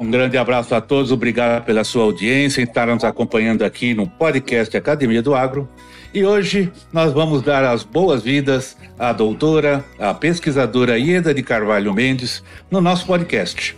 [0.00, 4.76] um grande abraço a todos, obrigado pela sua audiência, estar nos acompanhando aqui no podcast
[4.76, 5.68] Academia do Agro.
[6.14, 12.42] E hoje nós vamos dar as boas-vindas à doutora, à pesquisadora Ieda de Carvalho Mendes,
[12.70, 13.76] no nosso podcast.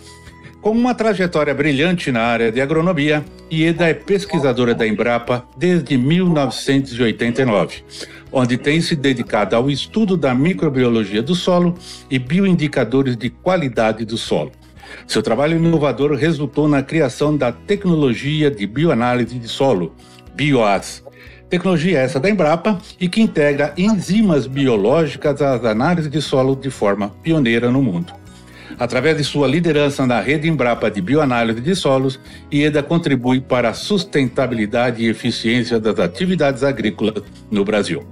[0.61, 7.83] Com uma trajetória brilhante na área de agronomia, Ieda é pesquisadora da Embrapa desde 1989,
[8.31, 11.75] onde tem se dedicado ao estudo da microbiologia do solo
[12.11, 14.53] e bioindicadores de qualidade do solo.
[15.07, 19.95] Seu trabalho inovador resultou na criação da tecnologia de bioanálise de solo,
[20.35, 21.05] BioAS.
[21.49, 27.09] Tecnologia essa da Embrapa e que integra enzimas biológicas às análises de solo de forma
[27.23, 28.13] pioneira no mundo.
[28.79, 33.75] Através de sua liderança na rede Embrapa de bioanálise de solos, IEDA contribui para a
[33.75, 38.07] sustentabilidade e eficiência das atividades agrícolas no Brasil.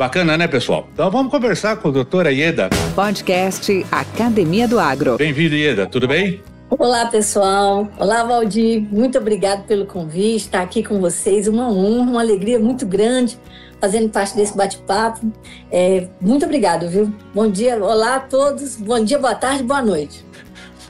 [0.00, 0.88] Bacana, né, pessoal?
[0.94, 2.70] Então vamos conversar com a doutora Ieda.
[2.94, 5.18] Podcast Academia do Agro.
[5.18, 5.86] Bem-vindo, Ieda.
[5.86, 6.40] Tudo bem?
[6.70, 7.86] Olá, pessoal.
[7.98, 8.80] Olá, Valdir.
[8.90, 11.46] Muito obrigado pelo convite, estar aqui com vocês.
[11.46, 13.38] Uma honra, uma alegria muito grande
[13.78, 15.30] fazendo parte desse bate-papo.
[15.70, 17.12] É, muito obrigado, viu?
[17.34, 18.76] Bom dia, olá a todos.
[18.76, 20.24] Bom dia, boa tarde, boa noite.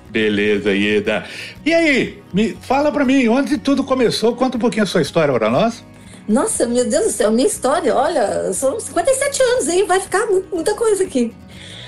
[0.08, 1.24] Beleza, Ieda.
[1.66, 4.36] E aí, me fala para mim, onde tudo começou?
[4.36, 5.84] Conta um pouquinho a sua história para nós.
[6.30, 9.84] Nossa, meu Deus do céu, minha história, olha, são 57 anos, hein?
[9.84, 11.34] Vai ficar muita coisa aqui.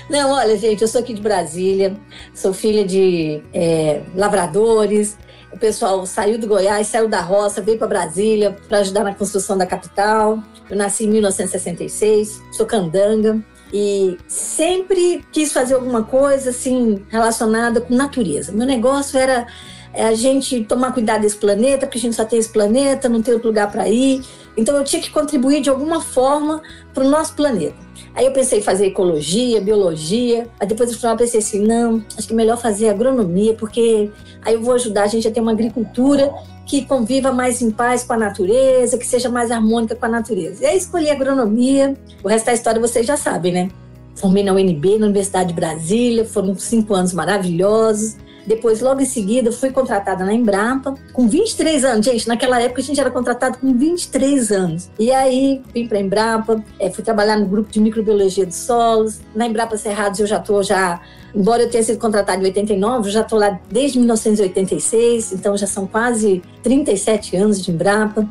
[0.09, 1.95] Não, olha, gente, eu sou aqui de Brasília,
[2.33, 5.17] sou filha de é, lavradores.
[5.53, 9.57] O pessoal saiu do Goiás, saiu da roça, veio para Brasília para ajudar na construção
[9.57, 10.43] da capital.
[10.69, 17.95] Eu nasci em 1966, sou candanga e sempre quis fazer alguma coisa assim relacionada com
[17.95, 18.51] natureza.
[18.51, 19.47] Meu negócio era
[19.93, 23.21] é a gente tomar cuidado desse planeta, porque a gente só tem esse planeta, não
[23.21, 24.23] tem outro lugar para ir.
[24.57, 26.61] Então eu tinha que contribuir de alguma forma
[26.93, 27.75] para o nosso planeta.
[28.15, 32.03] Aí eu pensei em fazer ecologia, biologia, aí depois no final eu pensei assim, não,
[32.17, 34.11] acho que é melhor fazer agronomia, porque
[34.43, 36.31] aí eu vou ajudar a gente a ter uma agricultura
[36.65, 40.63] que conviva mais em paz com a natureza, que seja mais harmônica com a natureza.
[40.63, 43.69] E aí escolhi agronomia, o resto da história vocês já sabem, né?
[44.15, 48.15] Formei na UNB, na Universidade de Brasília, foram cinco anos maravilhosos.
[48.45, 52.05] Depois, logo em seguida, fui contratada na Embrapa, com 23 anos.
[52.05, 54.89] Gente, naquela época a gente era contratado com 23 anos.
[54.99, 59.21] E aí, vim para a Embrapa, é, fui trabalhar no grupo de microbiologia dos solos.
[59.33, 61.01] Na Embrapa Cerrados eu já estou já
[61.35, 65.65] Embora eu tenha sido contratada em 89, eu já estou lá desde 1986, então já
[65.65, 68.27] são quase 37 anos de Embrapa.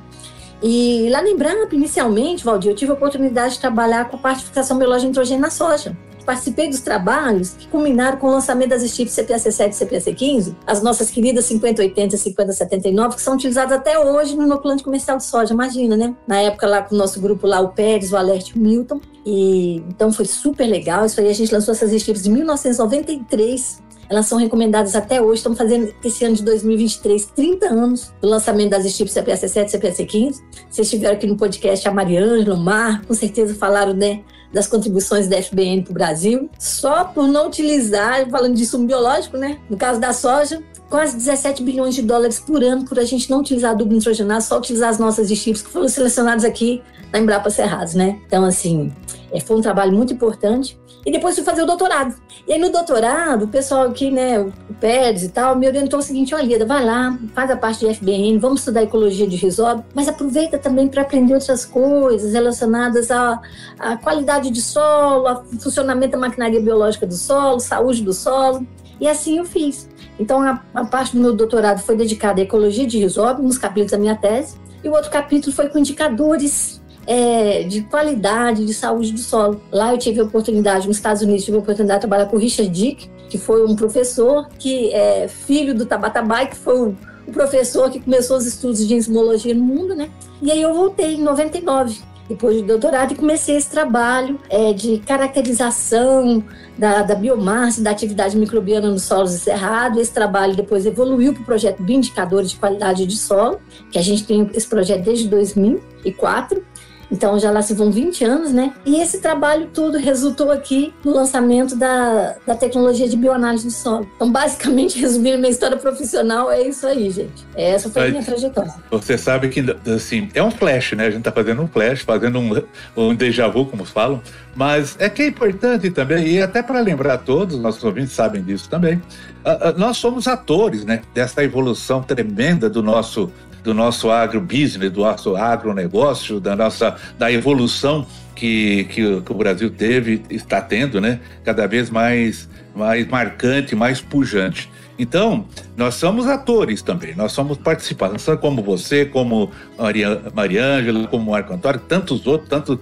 [0.62, 4.79] E lá na Embrapa, inicialmente, Valdir, eu tive a oportunidade de trabalhar com a fixação
[4.79, 9.15] biológica de nitrogênio na soja participei dos trabalhos que culminaram com o lançamento das chips
[9.15, 14.44] CPAC7 e CPAC15, as nossas queridas 5080 e 5079, que são utilizadas até hoje no
[14.44, 16.15] inoculante comercial de soja, imagina, né?
[16.27, 19.00] Na época lá com o nosso grupo lá, o Pérez, o Alert e o Milton.
[19.25, 21.05] E então foi super legal.
[21.06, 23.82] Isso aí a gente lançou essas chips em 1993
[24.12, 25.38] elas são recomendadas até hoje.
[25.38, 30.43] Estamos fazendo esse ano de 2023 30 anos do lançamento das chips CPAC7 e CPAC15.
[30.69, 34.22] Vocês estiveram aqui no podcast a Mariângela, o Mar, com certeza falaram né,
[34.53, 39.37] das contribuições da FBN para o Brasil, só por não utilizar, falando de sumo biológico,
[39.37, 39.59] né?
[39.69, 43.41] No caso da soja, quase 17 bilhões de dólares por ano por a gente não
[43.41, 47.95] utilizar adubo nitrogenado, só utilizar as nossas chips que foram selecionadas aqui na Embrapa Cerrados,
[47.95, 48.21] né?
[48.27, 48.93] Então, assim,
[49.33, 50.79] é, foi um trabalho muito importante.
[51.05, 52.15] E depois fui fazer o doutorado.
[52.47, 56.03] E aí no doutorado, o pessoal aqui, né, o Pérez e tal, me orientou o
[56.03, 60.09] seguinte, olha, vai lá, faz a parte de FBN, vamos estudar ecologia de risóbio, mas
[60.09, 63.41] aproveita também para aprender outras coisas relacionadas à,
[63.79, 68.67] à qualidade de solo, ao funcionamento da maquinaria biológica do solo, saúde do solo.
[69.01, 69.89] E assim eu fiz.
[70.19, 73.91] Então, a, a parte do meu doutorado foi dedicada à ecologia de risóbio, nos capítulos
[73.91, 79.12] da minha tese, e o outro capítulo foi com indicadores é, de qualidade, de saúde
[79.12, 79.60] do solo.
[79.70, 82.40] Lá eu tive a oportunidade, nos Estados Unidos, tive a oportunidade de trabalhar com o
[82.40, 86.96] Richard Dick, que foi um professor que é filho do Tabatabai, que foi o,
[87.26, 90.10] o professor que começou os estudos de enzimologia no mundo, né?
[90.40, 94.99] E aí eu voltei em 99 depois do doutorado e comecei esse trabalho é, de
[94.99, 96.43] caracterização
[96.78, 99.99] da, da, biomassa, da atividade microbiana nos solos encerrados.
[99.99, 103.60] Esse trabalho depois evoluiu para o projeto Bioindicadores de Qualidade de Solo,
[103.90, 106.64] que a gente tem esse projeto desde 2004.
[107.12, 108.73] Então já lá se vão 20 anos, né?
[108.87, 114.09] E esse trabalho todo resultou aqui no lançamento da, da tecnologia de bioanálise do solo.
[114.17, 117.47] Então, basicamente, resumindo minha história profissional, é isso aí, gente.
[117.55, 118.73] Essa foi a minha trajetória.
[118.91, 119.62] Você sabe que,
[119.94, 121.06] assim, é um flash, né?
[121.06, 122.62] A gente tá fazendo um flash, fazendo um,
[122.97, 124.23] um déjà vu, como falam,
[124.56, 128.43] mas é que é importante também, e até para lembrar a todos, nossos ouvintes sabem
[128.43, 128.97] disso também,
[129.44, 131.03] uh, uh, nós somos atores, né?
[131.12, 133.31] Dessa evolução tremenda do nosso
[133.62, 139.70] do nosso agrobusiness, do nosso agronegócio, da nossa da evolução que, que, que, o Brasil
[139.70, 141.20] teve, está tendo, né?
[141.44, 144.69] Cada vez mais, mais marcante, mais pujante.
[144.99, 145.47] Então,
[145.77, 151.81] nós somos atores também, nós somos participantes, como você, como Maria, Mariângela, como Marco Antônio,
[151.89, 152.79] tantos outros, tantos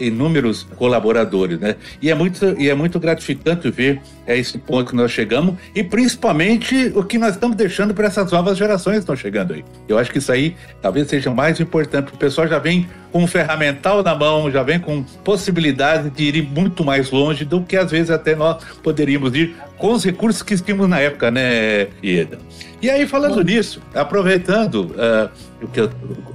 [0.00, 1.76] inúmeros colaboradores, né?
[2.02, 5.82] E é muito, e é muito gratificante ver é esse ponto que nós chegamos e
[5.82, 9.64] principalmente o que nós estamos deixando para essas novas gerações que estão chegando aí.
[9.88, 13.24] Eu acho que isso aí talvez seja mais importante, porque o pessoal já vem com
[13.24, 17.76] um ferramental na mão, já vem com possibilidade de ir muito mais longe do que
[17.76, 22.38] às vezes até nós poderíamos ir com os recursos que tínhamos na época, né, Ieda?
[22.82, 25.30] E aí, falando nisso, aproveitando uh,
[25.62, 25.90] o que eu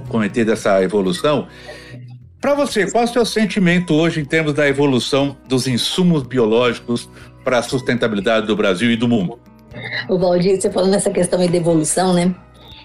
[0.08, 1.46] comentei dessa evolução,
[2.40, 7.08] para você, qual é o seu sentimento hoje em termos da evolução dos insumos biológicos
[7.42, 9.38] para a sustentabilidade do Brasil e do mundo?
[10.08, 12.34] O Valdir, você falando nessa questão aí da evolução, né?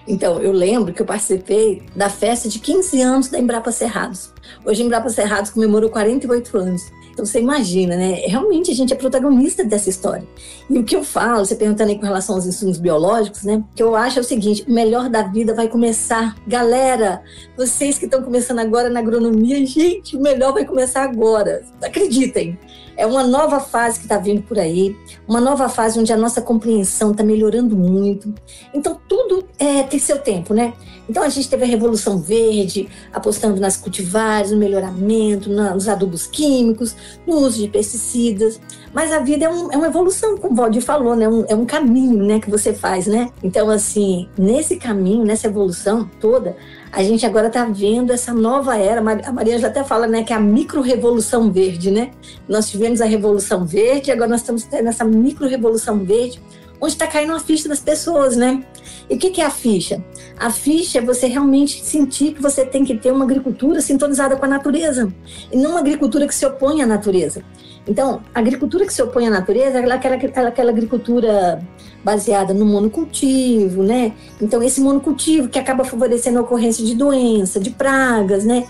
[0.06, 4.32] Então, eu lembro que eu participei da festa de 15 anos da Embrapa Cerrados.
[4.64, 6.82] Hoje a Embrapa Cerrados comemorou 48 anos.
[7.12, 8.22] Então você imagina, né?
[8.26, 10.26] Realmente a gente é protagonista dessa história.
[10.68, 13.56] E o que eu falo, você perguntando aí com relação aos insumos biológicos, né?
[13.56, 16.34] O que eu acho é o seguinte: o melhor da vida vai começar.
[16.46, 17.22] Galera,
[17.56, 21.62] vocês que estão começando agora na agronomia, gente, o melhor vai começar agora.
[21.82, 22.58] Acreditem.
[22.96, 24.96] É uma nova fase que está vindo por aí,
[25.26, 28.32] uma nova fase onde a nossa compreensão está melhorando muito.
[28.74, 30.72] Então, tudo é, tem seu tempo, né?
[31.08, 36.94] Então, a gente teve a Revolução Verde, apostando nas cultivares, no melhoramento, nos adubos químicos,
[37.26, 38.60] no uso de pesticidas.
[38.94, 41.28] Mas a vida é, um, é uma evolução, como o Valdir falou, né?
[41.28, 43.30] Um, é um caminho né, que você faz, né?
[43.42, 46.56] Então, assim, nesse caminho, nessa evolução toda,
[46.92, 49.00] a gente agora está vendo essa nova era.
[49.00, 52.10] A Maria já até fala né, que é a micro-revolução verde, né?
[52.46, 56.38] Nós tivemos a Revolução Verde, agora nós estamos tendo essa micro-revolução verde,
[56.78, 58.62] onde está caindo a ficha das pessoas, né?
[59.08, 60.04] E o que, que é a ficha?
[60.38, 64.44] A ficha é você realmente sentir que você tem que ter uma agricultura sintonizada com
[64.44, 65.10] a natureza,
[65.50, 67.42] e não uma agricultura que se opõe à natureza.
[67.86, 71.62] Então, a agricultura que se opõe à natureza é aquela, aquela, aquela agricultura
[72.04, 74.12] baseada no monocultivo, né?
[74.40, 78.66] Então, esse monocultivo que acaba favorecendo a ocorrência de doença, de pragas, né?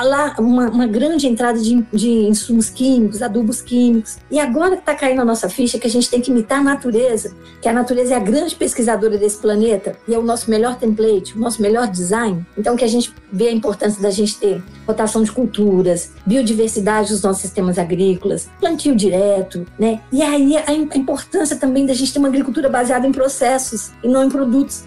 [0.00, 4.18] Lá uma, uma grande entrada de, de, insumos químicos, adubos químicos.
[4.30, 6.62] E agora que está caindo a nossa ficha que a gente tem que imitar a
[6.62, 10.76] natureza, que a natureza é a grande pesquisadora desse planeta e é o nosso melhor
[10.76, 12.44] template, o nosso melhor design.
[12.56, 17.22] Então que a gente vê a importância da gente ter rotação de culturas, biodiversidade dos
[17.22, 20.00] nossos sistemas agrícolas, plantio direto, né?
[20.10, 24.24] E aí a, importância também da gente ter uma agricultura baseada em processos e não
[24.24, 24.84] em produtos.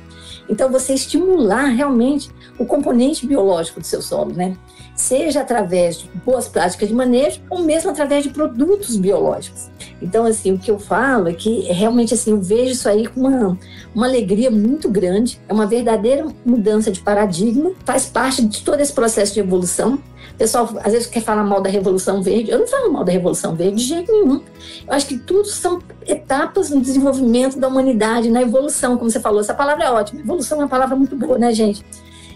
[0.47, 4.55] Então, você estimular realmente o componente biológico do seu solo, né?
[4.95, 9.69] Seja através de boas práticas de manejo ou mesmo através de produtos biológicos.
[10.01, 13.21] Então, assim, o que eu falo é que realmente assim, eu vejo isso aí com
[13.21, 13.57] uma,
[13.93, 18.93] uma alegria muito grande, é uma verdadeira mudança de paradigma, faz parte de todo esse
[18.93, 19.99] processo de evolução.
[20.33, 22.51] O pessoal às vezes quer falar mal da Revolução Verde.
[22.51, 24.41] Eu não falo mal da Revolução Verde de jeito nenhum.
[24.85, 29.39] Eu acho que tudo são etapas no desenvolvimento da humanidade, na evolução, como você falou.
[29.39, 30.19] Essa palavra é ótima.
[30.19, 31.85] Evolução é uma palavra muito boa, né, gente?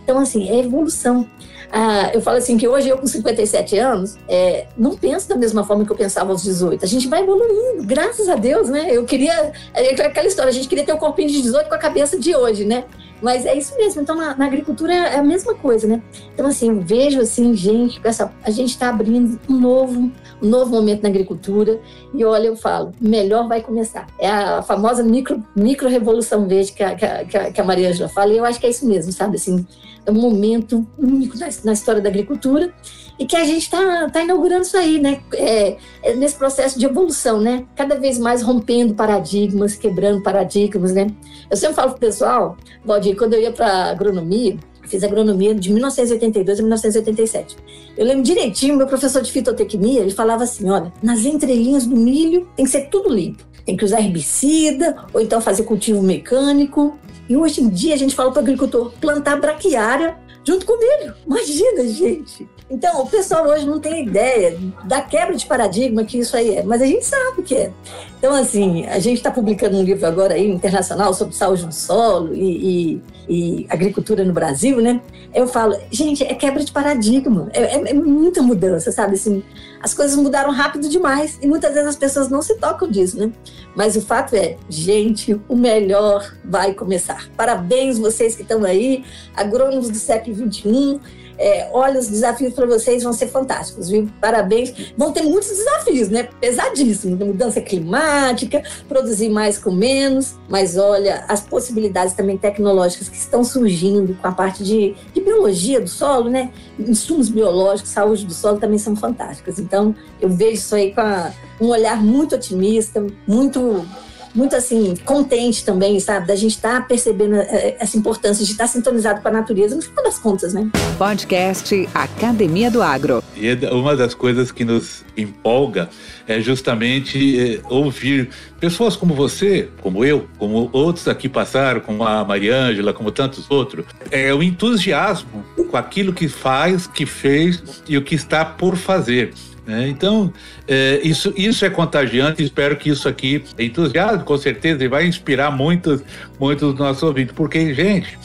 [0.01, 1.27] Então, assim, é evolução.
[1.71, 5.63] Ah, eu falo assim que hoje eu com 57 anos é, não penso da mesma
[5.63, 6.83] forma que eu pensava aos 18.
[6.83, 8.88] A gente vai evoluindo, graças a Deus, né?
[8.89, 11.75] Eu queria é aquela história, a gente queria ter o um corpinho de 18 com
[11.75, 12.85] a cabeça de hoje, né?
[13.21, 14.01] Mas é isso mesmo.
[14.01, 16.01] Então, na, na, agricultura é a mesma coisa, né?
[16.33, 20.11] Então, assim, vejo assim, gente, essa, a gente está abrindo um novo,
[20.41, 21.79] um novo momento na agricultura.
[22.13, 24.07] E olha, eu falo, melhor vai começar.
[24.19, 28.07] É a famosa micro, micro revolução verde que a, que a, que a Maria já
[28.07, 28.33] fala.
[28.33, 29.35] E eu acho que é isso mesmo, sabe?
[29.35, 29.65] Assim,
[30.05, 32.73] é um momento único na, na história da agricultura
[33.19, 35.19] e que a gente está tá inaugurando isso aí, né?
[35.33, 37.65] É, é nesse processo de evolução, né?
[37.75, 41.07] Cada vez mais rompendo paradigmas, quebrando paradigmas, né?
[41.51, 44.57] Eu sempre falo para o pessoal, Valdir, quando eu ia para agronomia,
[44.88, 47.57] fiz agronomia de 1982 a 1987.
[47.97, 52.47] Eu lembro direitinho, meu professor de fitotecnia, ele falava assim, olha, nas entrelinhas do milho
[52.55, 53.43] tem que ser tudo limpo.
[53.65, 56.97] Tem que usar herbicida, ou então fazer cultivo mecânico.
[57.27, 61.13] E hoje em dia a gente fala para o agricultor plantar braquiária junto com milho.
[61.27, 62.47] Imagina, gente!
[62.69, 66.63] Então, o pessoal hoje não tem ideia da quebra de paradigma que isso aí é,
[66.63, 67.71] mas a gente sabe o que é.
[68.19, 72.33] Então, assim, a gente está publicando um livro agora aí, internacional, sobre saúde do solo
[72.33, 75.01] e, e, e, agricultura no Brasil, né?
[75.33, 79.15] Eu falo, gente, é quebra de paradigma, é, é, é muita mudança, sabe?
[79.15, 79.43] Assim,
[79.81, 83.31] as coisas mudaram rápido demais e muitas vezes as pessoas não se tocam disso, né?
[83.75, 87.29] Mas o fato é, gente, o melhor vai começar.
[87.35, 89.03] Parabéns vocês que estão aí,
[89.35, 90.99] agrônomos do século XXI,
[91.39, 94.10] é, olha, os desafios para vocês vão ser fantásticos, viu?
[94.19, 94.91] Parabéns.
[94.98, 96.27] Vão ter muitos desafios, né?
[96.41, 97.17] Pesadíssimos.
[97.17, 100.36] Mudança climática, produzir mais com menos.
[100.50, 105.79] Mas olha, as possibilidades também tecnológicas que estão surgindo com a parte de, de biologia
[105.79, 106.51] do solo, né?
[106.77, 109.60] Insumos biológicos, saúde do solo também são fantásticas.
[109.60, 111.31] Então, eu vejo isso aí com a,
[111.62, 113.86] um olhar muito otimista, muito
[114.33, 116.27] muito assim, contente também, sabe?
[116.27, 119.31] Da gente estar tá percebendo eh, eh, essa importância de estar tá sintonizado com a
[119.31, 120.69] natureza, no final das contas, né?
[120.98, 123.24] Podcast Academia do Agro.
[123.36, 125.89] E é uma das coisas que nos empolga
[126.27, 132.24] é justamente é, ouvir pessoas como você, como eu, como outros aqui passaram, como a
[132.24, 133.86] Mariângela, como tantos outros.
[134.12, 139.33] É o entusiasmo com aquilo que faz, que fez e o que está por fazer.
[139.69, 139.88] Né?
[139.88, 140.33] Então,
[140.67, 142.41] é, isso, isso é contagiante.
[142.41, 146.01] Espero que isso aqui entusiasme, com certeza, e vai inspirar muitos,
[146.39, 147.35] muitos dos nossos ouvintes.
[147.35, 148.17] Porque, gente,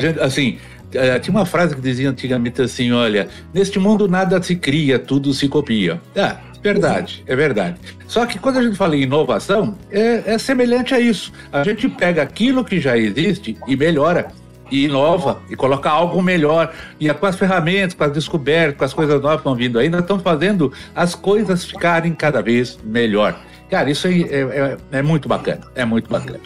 [0.00, 0.58] gente assim,
[0.92, 5.32] é, tinha uma frase que dizia antigamente assim: olha, neste mundo nada se cria, tudo
[5.32, 6.00] se copia.
[6.16, 7.76] Ah, verdade, é verdade.
[8.08, 11.32] Só que quando a gente fala em inovação, é, é semelhante a isso.
[11.52, 14.26] A gente pega aquilo que já existe e melhora
[14.70, 16.72] e inova e coloca algo melhor.
[16.98, 19.78] E é com as ferramentas, com as descobertas, com as coisas novas que estão vindo
[19.78, 23.38] aí, nós estamos fazendo as coisas ficarem cada vez melhor.
[23.70, 26.40] Cara, isso aí é, é, é muito bacana, é muito bacana.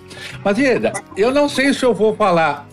[0.45, 2.69] Mas, Ieda, eu não sei se eu vou falar,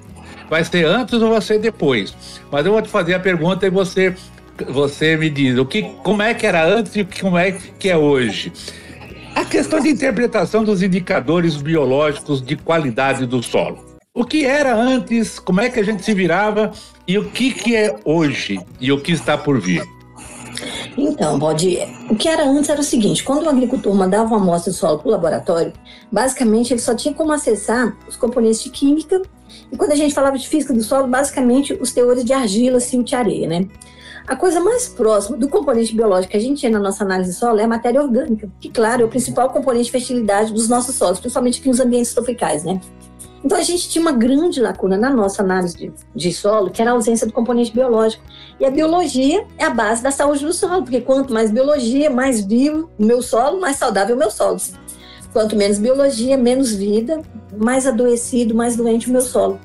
[0.50, 2.14] vai ser antes ou vai ser depois,
[2.52, 4.14] mas eu vou te fazer a pergunta e você,
[4.70, 7.96] você me diz o que, como é que era antes e como é que é
[7.96, 8.52] hoje.
[9.34, 13.91] A questão de interpretação dos indicadores biológicos de qualidade do solo.
[14.14, 16.74] O que era antes, como é que a gente se virava
[17.08, 19.82] e o que, que é hoje e o que está por vir?
[20.98, 24.70] Então, Bode, o que era antes era o seguinte: quando o agricultor mandava uma amostra
[24.70, 25.72] de solo para o laboratório,
[26.12, 29.22] basicamente ele só tinha como acessar os componentes de química.
[29.72, 33.14] E quando a gente falava de física do solo, basicamente os teores de argila, silt
[33.14, 33.66] e areia, né?
[34.28, 37.38] A coisa mais próxima do componente biológico que a gente tinha na nossa análise de
[37.38, 40.96] solo é a matéria orgânica, que, claro, é o principal componente de fertilidade dos nossos
[40.96, 42.82] solos, principalmente aqui nos ambientes tropicais, né?
[43.44, 46.92] Então a gente tinha uma grande lacuna na nossa análise de, de, solo, que era
[46.92, 48.24] a ausência do componente biológico.
[48.60, 52.46] E a biologia é a base da saúde do solo, porque quanto mais biologia, mais
[52.46, 54.60] vivo o meu solo, mais saudável o meu solo.
[55.34, 57.22] Quanto menos biologia, menos vida,
[57.58, 59.60] mais adoecido, mais doente o meu solo.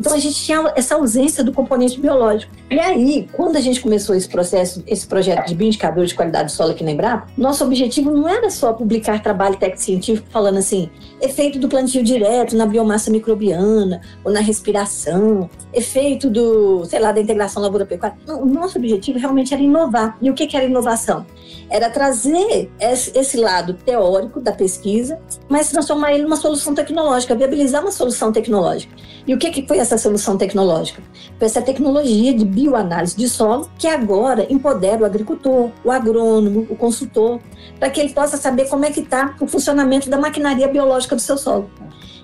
[0.00, 2.50] Então a gente tinha essa ausência do componente biológico.
[2.70, 6.52] E aí, quando a gente começou esse processo, esse projeto de bioindicador de qualidade do
[6.52, 10.88] solo aqui na Embrapa, nosso objetivo não era só publicar trabalho técnico-científico falando assim,
[11.20, 17.20] efeito do plantio direto na biomassa microbiana ou na respiração, efeito do, sei lá, da
[17.20, 18.16] integração lavoura-pecuária.
[18.26, 20.16] O nosso objetivo realmente era inovar.
[20.22, 21.26] E o que, era inovação?
[21.68, 27.92] Era trazer esse lado teórico da pesquisa, mas transformar ele numa solução tecnológica, viabilizar uma
[27.92, 28.94] solução tecnológica.
[29.26, 31.02] E o que, foi essa solução tecnológica?
[31.38, 36.76] Foi essa tecnologia de bioanálise de solo que agora empodera o agricultor, o agrônomo, o
[36.76, 37.40] consultor,
[37.78, 41.20] para que ele possa saber como é que está o funcionamento da maquinaria biológica do
[41.20, 41.68] seu solo.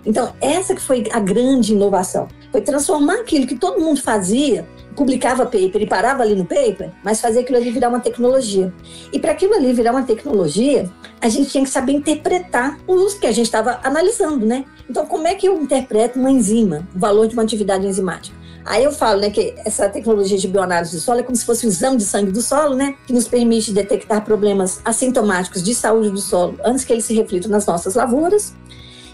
[0.05, 2.29] Então, essa que foi a grande inovação.
[2.53, 7.21] Foi transformar aquilo que todo mundo fazia, publicava paper e parava ali no paper, mas
[7.21, 8.73] fazer aquilo ali virar uma tecnologia.
[9.13, 13.27] E para aquilo ali virar uma tecnologia, a gente tinha que saber interpretar os que
[13.27, 14.65] a gente estava analisando, né?
[14.89, 18.37] Então, como é que eu interpreto uma enzima, o valor de uma atividade enzimática?
[18.65, 21.67] Aí eu falo, né, que essa tecnologia de bioanálise do solo é como se fosse
[21.67, 26.11] o exame de sangue do solo, né, que nos permite detectar problemas assintomáticos de saúde
[26.11, 28.53] do solo antes que eles se reflitam nas nossas lavouras.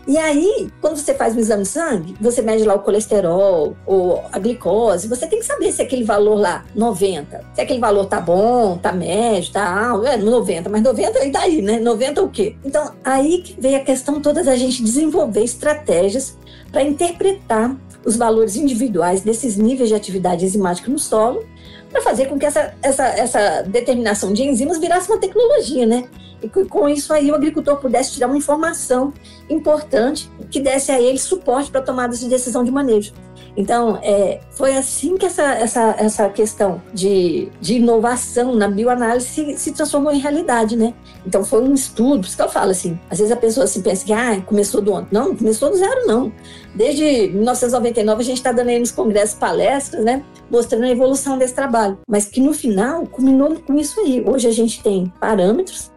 [0.06, 4.22] E aí, quando você faz o exame de sangue, você mede lá o colesterol ou
[4.32, 8.20] a glicose, você tem que saber se aquele valor lá, 90, se aquele valor tá
[8.20, 11.78] bom, tá médio, tá alto, é 90, mas 90 e daí, né?
[11.78, 12.56] 90 o quê?
[12.64, 16.36] Então, aí que veio a questão toda da gente desenvolver estratégias
[16.72, 21.44] para interpretar os valores individuais desses níveis de atividade enzimática no solo,
[21.90, 26.08] para fazer com que essa, essa, essa determinação de enzimas virasse uma tecnologia, né?
[26.42, 29.12] E que com isso aí o agricultor pudesse tirar uma informação
[29.48, 33.12] importante que desse a ele suporte para tomadas de decisão de manejo.
[33.56, 39.58] Então, é, foi assim que essa, essa, essa questão de, de inovação na bioanálise se,
[39.58, 40.94] se transformou em realidade, né?
[41.26, 43.82] Então, foi um estudo, por isso que eu falo assim, às vezes a pessoa assim,
[43.82, 45.08] pensa que ah, começou do ontem.
[45.12, 46.32] Não, começou do zero, não.
[46.74, 50.24] Desde 1999 a gente está dando aí nos congressos palestras, né?
[50.50, 54.22] mostrando a evolução desse trabalho, mas que no final culminou com isso aí.
[54.26, 55.91] Hoje a gente tem parâmetros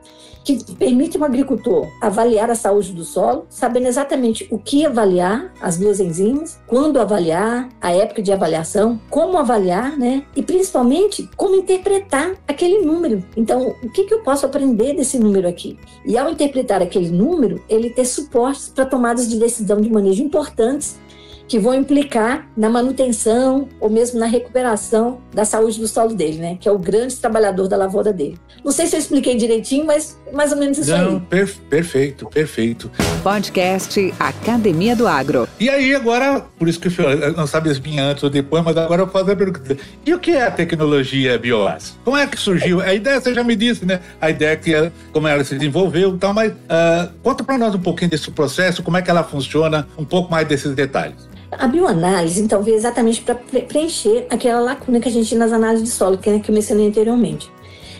[0.45, 5.77] que permite o agricultor avaliar a saúde do solo, sabendo exatamente o que avaliar, as
[5.77, 10.23] duas enzimas, quando avaliar, a época de avaliação, como avaliar, né?
[10.35, 13.23] E principalmente como interpretar aquele número.
[13.35, 15.79] Então, o que, que eu posso aprender desse número aqui?
[16.05, 20.97] E ao interpretar aquele número, ele ter suportes para tomadas de decisão de manejo importantes
[21.47, 26.57] que vão implicar na manutenção ou mesmo na recuperação da saúde do solo dele, né?
[26.59, 28.37] Que é o grande trabalhador da lavoura dele.
[28.63, 31.19] Não sei se eu expliquei direitinho, mas mais ou menos isso Não, aí.
[31.29, 32.91] Per perfeito, perfeito.
[33.23, 35.47] Podcast Academia do Agro.
[35.59, 38.75] E aí, agora, por isso que eu não sabia se vinha antes ou depois, mas
[38.77, 39.77] agora eu faço a pergunta.
[40.05, 41.97] E o que é a tecnologia bioás?
[42.03, 42.81] Como é que surgiu?
[42.81, 43.99] A ideia você já me disse, né?
[44.19, 47.73] A ideia é que como ela se desenvolveu e tal, mas uh, conta para nós
[47.75, 51.34] um pouquinho desse processo, como é que ela funciona, um pouco mais desses detalhes.
[51.57, 55.87] A bioanálise, então, veio exatamente para preencher aquela lacuna que a gente tinha nas análises
[55.87, 57.51] de solo, que, que eu mencionei anteriormente.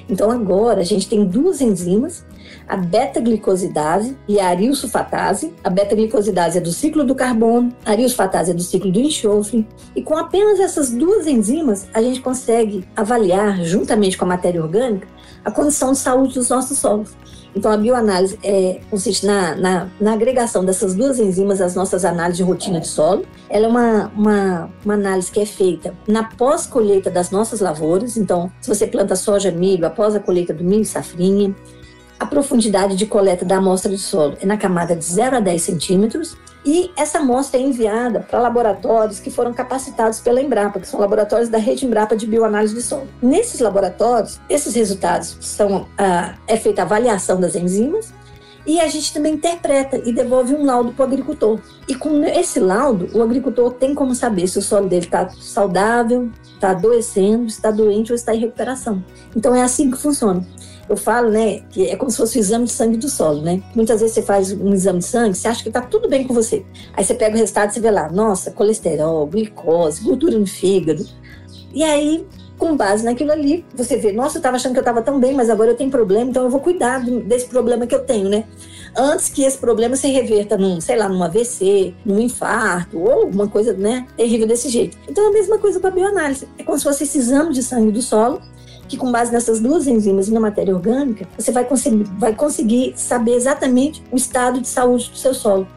[0.09, 2.25] Então, agora, a gente tem duas enzimas,
[2.67, 5.53] a beta-glicosidase e a arilsulfatase.
[5.63, 9.67] A beta-glicosidase é do ciclo do carbono, a arilsulfatase é do ciclo do enxofre.
[9.95, 15.07] E com apenas essas duas enzimas, a gente consegue avaliar, juntamente com a matéria orgânica,
[15.43, 17.15] a condição de saúde dos nossos solos.
[17.55, 22.37] Então, a bioanálise é, consiste na, na, na, agregação dessas duas enzimas às nossas análises
[22.37, 23.25] de rotina de solo.
[23.49, 28.17] Ela é uma, uma, uma análise que é feita na pós-colheita das nossas lavouras.
[28.17, 31.55] Então, se você planta soja, milho, após a colheita do milho e safrinha.
[32.17, 35.61] A profundidade de coleta da amostra de solo é na camada de 0 a 10
[35.61, 36.37] centímetros.
[36.65, 41.47] E essa amostra é enviada para laboratórios que foram capacitados pela Embrapa, que são laboratórios
[41.47, 43.07] da rede Embrapa de bioanálise de solo.
[43.21, 48.11] Nesses laboratórios, esses resultados são ah, é feita a avaliação das enzimas
[48.65, 51.59] e a gente também interpreta e devolve um laudo para o agricultor.
[51.87, 56.31] E com esse laudo, o agricultor tem como saber se o solo dele está saudável,
[56.43, 59.03] está adoecendo, está doente ou está em recuperação.
[59.35, 60.43] Então é assim que funciona.
[60.87, 63.61] Eu falo, né, que é como se fosse o exame de sangue do solo, né?
[63.73, 66.33] Muitas vezes você faz um exame de sangue, você acha que tá tudo bem com
[66.33, 66.63] você.
[66.93, 71.05] Aí você pega o resultado e você vê lá, nossa, colesterol, glicose, gordura no fígado.
[71.73, 72.25] E aí,
[72.57, 75.33] com base naquilo ali, você vê, nossa, eu estava achando que eu estava tão bem,
[75.33, 78.45] mas agora eu tenho problema, então eu vou cuidar desse problema que eu tenho, né?
[78.95, 83.47] Antes que esse problema se reverta num, sei lá, num AVC, num infarto, ou alguma
[83.47, 84.97] coisa, né, terrível desse jeito.
[85.09, 86.47] Então é a mesma coisa com a bioanálise.
[86.57, 88.41] É como se fosse esse exame de sangue do solo,
[88.87, 92.93] que com base nessas duas enzimas e na matéria orgânica, você vai conseguir, vai conseguir
[92.95, 95.67] saber exatamente o estado de saúde do seu solo.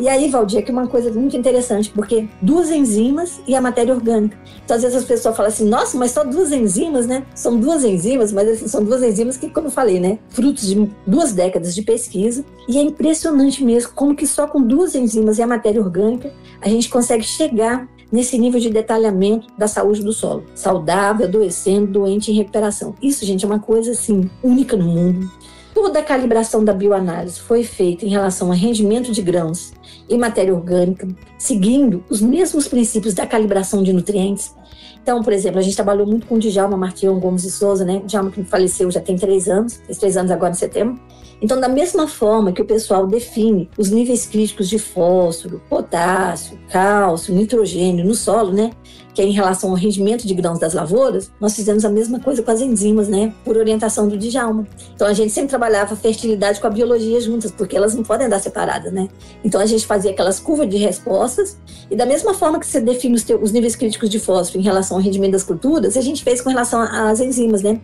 [0.00, 4.34] E aí, Valdir, aqui uma coisa muito interessante, porque duas enzimas e a matéria orgânica.
[4.64, 7.22] Então, às vezes as pessoas falam assim, nossa, mas só duas enzimas, né?
[7.34, 10.18] São duas enzimas, mas assim, são duas enzimas que, como eu falei, né?
[10.30, 12.42] Frutos de duas décadas de pesquisa.
[12.66, 16.68] E é impressionante mesmo como que só com duas enzimas e a matéria orgânica a
[16.70, 20.44] gente consegue chegar nesse nível de detalhamento da saúde do solo.
[20.54, 22.94] Saudável, adoecendo, doente em recuperação.
[23.02, 25.30] Isso, gente, é uma coisa assim única no mundo.
[25.72, 29.72] Toda a calibração da bioanálise foi feita em relação a rendimento de grãos
[30.08, 31.06] e matéria orgânica,
[31.38, 34.54] seguindo os mesmos princípios da calibração de nutrientes.
[35.02, 38.02] Então, por exemplo, a gente trabalhou muito com o Djalma Martião Gomes de Souza, né?
[38.04, 41.00] Djalma que faleceu já tem três anos, fez três anos agora em setembro.
[41.42, 47.34] Então, da mesma forma que o pessoal define os níveis críticos de fósforo, potássio, cálcio,
[47.34, 48.70] nitrogênio no solo, né?
[49.14, 52.42] Que é em relação ao rendimento de grãos das lavouras, nós fizemos a mesma coisa
[52.42, 53.32] com as enzimas, né?
[53.44, 54.66] Por orientação do Djalma.
[54.94, 58.26] Então, a gente sempre trabalhava a fertilidade com a biologia juntas, porque elas não podem
[58.26, 59.08] andar separadas, né?
[59.42, 61.56] Então, a gente fazia aquelas curvas de respostas
[61.90, 64.64] e da mesma forma que você define os, teus, os níveis críticos de fósforo em
[64.64, 67.80] relação ao rendimento das culturas, a gente fez com relação às enzimas, né?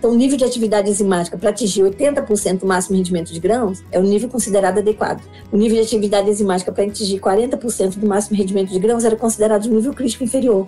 [0.00, 3.98] Então, o nível de atividade enzimática para atingir 80% do máximo rendimento de grãos é
[3.98, 5.22] o nível considerado adequado.
[5.52, 9.66] O nível de atividade enzimática para atingir 40% do máximo rendimento de grãos era considerado
[9.66, 10.66] um nível crítico inferior.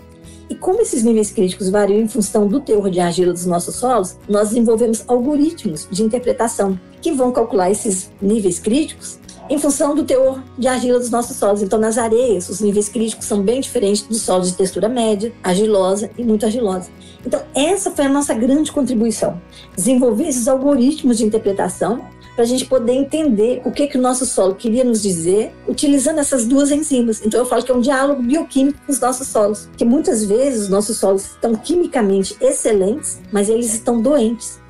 [0.51, 4.19] E como esses níveis críticos variam em função do teor de argila dos nossos solos,
[4.29, 9.19] nós desenvolvemos algoritmos de interpretação que vão calcular esses níveis críticos
[9.53, 11.61] em função do teor de argila dos nossos solos.
[11.61, 16.11] Então, nas areias, os níveis críticos são bem diferentes dos solos de textura média, argilosa
[16.17, 16.89] e muito argilosa.
[17.25, 19.39] Então, essa foi a nossa grande contribuição.
[19.77, 22.03] Desenvolver esses algoritmos de interpretação
[22.35, 26.21] para a gente poder entender o que, que o nosso solo queria nos dizer utilizando
[26.21, 27.21] essas duas enzimas.
[27.23, 30.63] Então, eu falo que é um diálogo bioquímico com os nossos solos, que muitas vezes
[30.63, 34.63] os nossos solos estão quimicamente excelentes, mas eles estão doentes.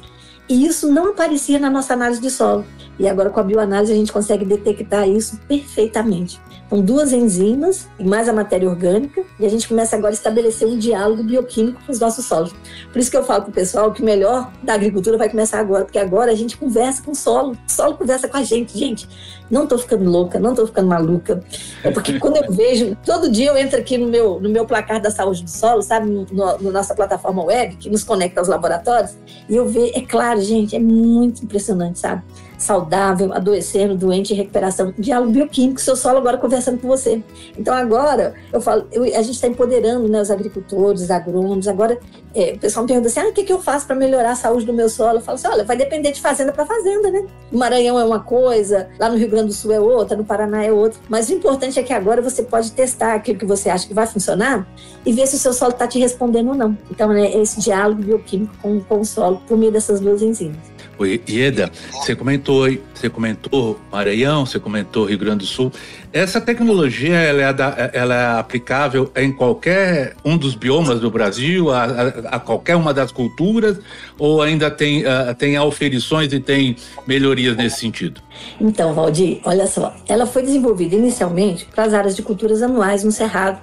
[0.49, 2.65] E isso não aparecia na nossa análise de solo.
[3.03, 6.41] E agora com a bioanálise a gente consegue detectar isso perfeitamente.
[6.67, 10.69] Então, duas enzimas e mais a matéria orgânica, e a gente começa agora a estabelecer
[10.69, 12.55] um diálogo bioquímico com os nossos solos.
[12.93, 15.59] Por isso que eu falo para o pessoal que o melhor da agricultura vai começar
[15.59, 18.79] agora, porque agora a gente conversa com o solo, o solo conversa com a gente.
[18.79, 19.09] Gente,
[19.51, 21.43] Não tô ficando louca, não tô ficando maluca.
[21.83, 25.03] É porque quando eu vejo, todo dia eu entro aqui no meu, no meu placar
[25.03, 26.25] da saúde do solo, sabe, no,
[26.59, 29.15] no nossa plataforma web, que nos conecta aos laboratórios,
[29.49, 32.23] e eu vejo, é claro, gente, é muito impressionante, sabe?
[32.63, 34.95] Saudável, adoecendo, doente, em recuperação.
[34.99, 37.23] Diálogo bioquímico, seu solo agora conversando com você.
[37.59, 41.69] Então agora, eu falo, eu, a gente está empoderando né, os agricultores, os agrônomos.
[41.69, 41.99] Agora,
[42.35, 44.35] é, o pessoal me pergunta assim, ah, o que, que eu faço para melhorar a
[44.35, 45.19] saúde do meu solo?
[45.19, 47.27] Eu falo assim, olha, vai depender de fazenda para fazenda, né?
[47.51, 50.65] O Maranhão é uma coisa, lá no Rio Grande do Sul é outra, no Paraná
[50.65, 50.99] é outra.
[51.09, 54.07] Mas o importante é que agora você pode testar aquilo que você acha que vai
[54.07, 54.67] funcionar
[55.05, 56.77] e ver se o seu solo está te respondendo ou não.
[56.91, 60.72] Então, né, esse diálogo bioquímico com, com o solo por meio dessas duas enzimas.
[60.99, 65.73] O Ieda, você comentou, você comentou Maranhão, você comentou Rio Grande do Sul.
[66.13, 71.71] Essa tecnologia ela é, da, ela é aplicável em qualquer um dos biomas do Brasil,
[71.71, 73.79] a, a, a qualquer uma das culturas,
[74.19, 76.77] ou ainda tem, uh, tem auferições e tem
[77.07, 78.21] melhorias nesse sentido?
[78.61, 83.11] Então, Valdir, olha só, ela foi desenvolvida inicialmente para as áreas de culturas anuais no
[83.11, 83.59] Cerrado,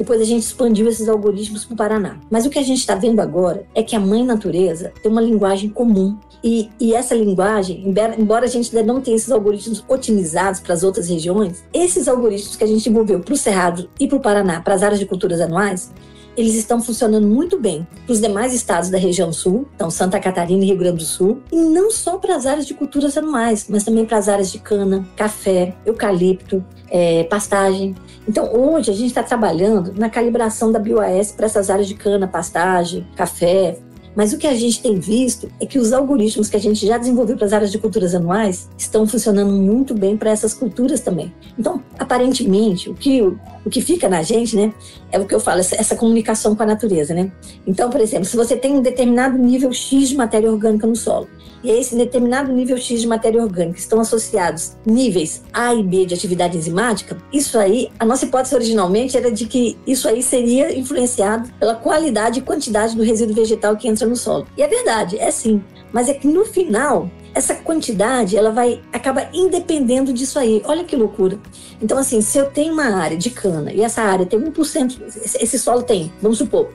[0.00, 2.16] depois a gente expandiu esses algoritmos para o Paraná.
[2.30, 5.20] Mas o que a gente está vendo agora é que a mãe natureza tem uma
[5.20, 6.16] linguagem comum.
[6.42, 7.84] E, e essa linguagem,
[8.18, 12.56] embora a gente ainda não tenha esses algoritmos otimizados para as outras regiões, esses algoritmos
[12.56, 15.04] que a gente desenvolveu para o Cerrado e para o Paraná, para as áreas de
[15.04, 15.92] culturas anuais,
[16.40, 20.64] eles estão funcionando muito bem para os demais estados da região sul, então Santa Catarina
[20.64, 23.84] e Rio Grande do Sul, e não só para as áreas de culturas anuais, mas
[23.84, 27.94] também para as áreas de cana, café, eucalipto, é, pastagem.
[28.26, 32.26] Então, hoje a gente está trabalhando na calibração da BioAS para essas áreas de cana,
[32.26, 33.78] pastagem, café,
[34.14, 36.98] mas o que a gente tem visto é que os algoritmos que a gente já
[36.98, 41.32] desenvolveu para as áreas de culturas anuais estão funcionando muito bem para essas culturas também.
[41.58, 44.72] Então, aparentemente, o que, o que fica na gente, né,
[45.12, 47.30] é o que eu falo, essa, essa comunicação com a natureza, né?
[47.66, 51.28] Então, por exemplo, se você tem um determinado nível X de matéria orgânica no solo,
[51.62, 56.14] e esse determinado nível X de matéria orgânica estão associados níveis A e B de
[56.14, 61.50] atividade enzimática, isso aí, a nossa hipótese originalmente era de que isso aí seria influenciado
[61.58, 64.46] pela qualidade e quantidade do resíduo vegetal que entra no solo.
[64.56, 65.62] E é verdade, é sim.
[65.92, 70.62] Mas é que no final, essa quantidade ela vai acaba independendo disso aí.
[70.64, 71.38] Olha que loucura.
[71.80, 75.00] Então assim, se eu tenho uma área de cana e essa área tem 1%,
[75.40, 76.70] esse solo tem, vamos supor,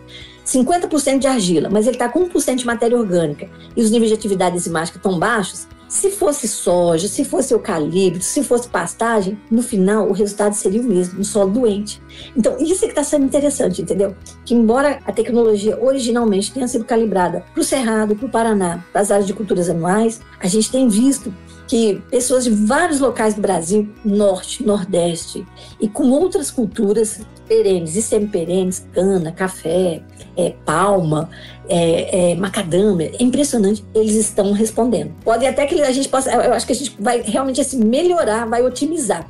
[0.46, 4.16] 50% de argila, mas ele está com 1% de matéria orgânica e os níveis de
[4.16, 10.10] atividade enzimática estão baixos, se fosse soja, se fosse eucalipto, se fosse pastagem, no final
[10.10, 12.02] o resultado seria o mesmo, um solo doente.
[12.36, 14.16] Então, isso é que está sendo interessante, entendeu?
[14.44, 19.02] Que embora a tecnologia originalmente tenha sido calibrada para o Cerrado, para o Paraná, para
[19.02, 21.34] as áreas de culturas anuais, a gente tem visto
[21.68, 25.46] que pessoas de vários locais do Brasil, norte, nordeste,
[25.80, 30.02] e com outras culturas perenes e semi-perenes, cana, café,
[30.38, 31.30] é, palma,
[31.68, 35.12] é, é, macadâmia, é impressionante, eles estão respondendo.
[35.24, 38.46] Pode até que a gente possa, eu acho que a gente vai realmente assim, melhorar,
[38.46, 39.30] vai otimizar.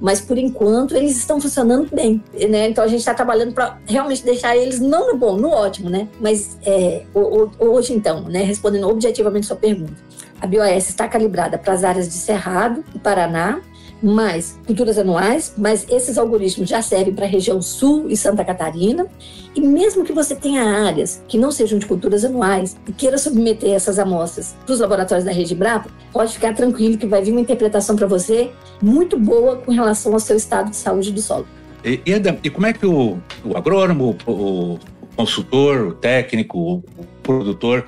[0.00, 2.68] Mas por enquanto eles estão funcionando bem, né?
[2.68, 6.08] Então a gente está trabalhando para realmente deixar eles não no bom, no ótimo, né?
[6.20, 8.42] Mas é, hoje então, né?
[8.42, 9.94] Respondendo objetivamente sua pergunta,
[10.42, 13.60] a BioS está calibrada para as áreas de Cerrado e Paraná,
[14.02, 19.06] mais culturas anuais, mas esses algoritmos já servem para a região sul e Santa Catarina.
[19.54, 23.70] E mesmo que você tenha áreas que não sejam de culturas anuais e queira submeter
[23.70, 27.40] essas amostras para os laboratórios da rede Brapa, pode ficar tranquilo que vai vir uma
[27.40, 28.50] interpretação para você
[28.82, 31.46] muito boa com relação ao seu estado de saúde do solo.
[31.84, 34.32] E, e, e como é que o, o agrônomo, o,
[34.72, 34.78] o
[35.14, 36.82] consultor, o técnico, o
[37.22, 37.86] produtor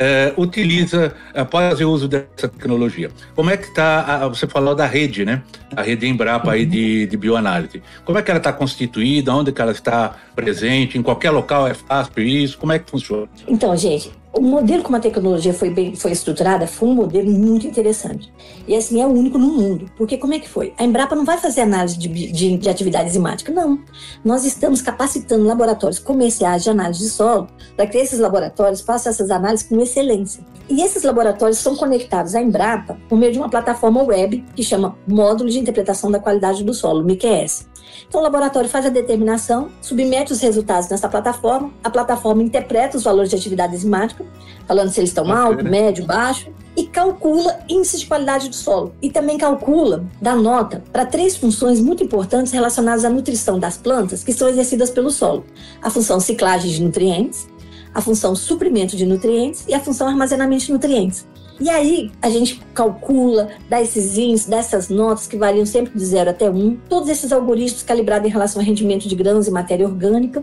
[0.00, 1.14] é, utiliza,
[1.50, 3.10] pode fazer uso dessa tecnologia.
[3.36, 5.42] Como é que está, você falou da rede, né?
[5.76, 7.82] A rede Embrapa aí de, de bioanálise.
[8.02, 11.74] Como é que ela está constituída, onde que ela está presente, em qualquer local é
[11.74, 13.28] fácil isso, como é que funciona?
[13.46, 17.66] Então, gente, o modelo como a tecnologia foi bem foi estruturada foi um modelo muito
[17.66, 18.32] interessante.
[18.66, 19.90] E assim, é o único no mundo.
[19.96, 20.72] Porque como é que foi?
[20.78, 23.80] A Embrapa não vai fazer análise de, de, de atividade enzimática, não.
[24.24, 29.30] Nós estamos capacitando laboratórios comerciais de análise de solo para que esses laboratórios façam essas
[29.30, 30.44] análises com excelência.
[30.68, 34.96] E esses laboratórios são conectados à Embrapa por meio de uma plataforma web que chama
[35.06, 37.69] Módulo de Interpretação da Qualidade do Solo, MIQS.
[38.08, 43.04] Então, o laboratório faz a determinação, submete os resultados nessa plataforma, a plataforma interpreta os
[43.04, 44.24] valores de atividade enzimática,
[44.66, 48.94] falando se eles estão alto, médio, baixo, e calcula índice de qualidade do solo.
[49.02, 54.22] E também calcula, dá nota para três funções muito importantes relacionadas à nutrição das plantas
[54.22, 55.44] que são exercidas pelo solo:
[55.82, 57.48] a função ciclagem de nutrientes,
[57.94, 61.26] a função suprimento de nutrientes e a função armazenamento de nutrientes.
[61.60, 66.04] E aí a gente calcula, dá esses índices, dá essas notas que variam sempre de
[66.04, 69.50] 0 até 1, um, todos esses algoritmos calibrados em relação ao rendimento de grãos e
[69.50, 70.42] matéria orgânica.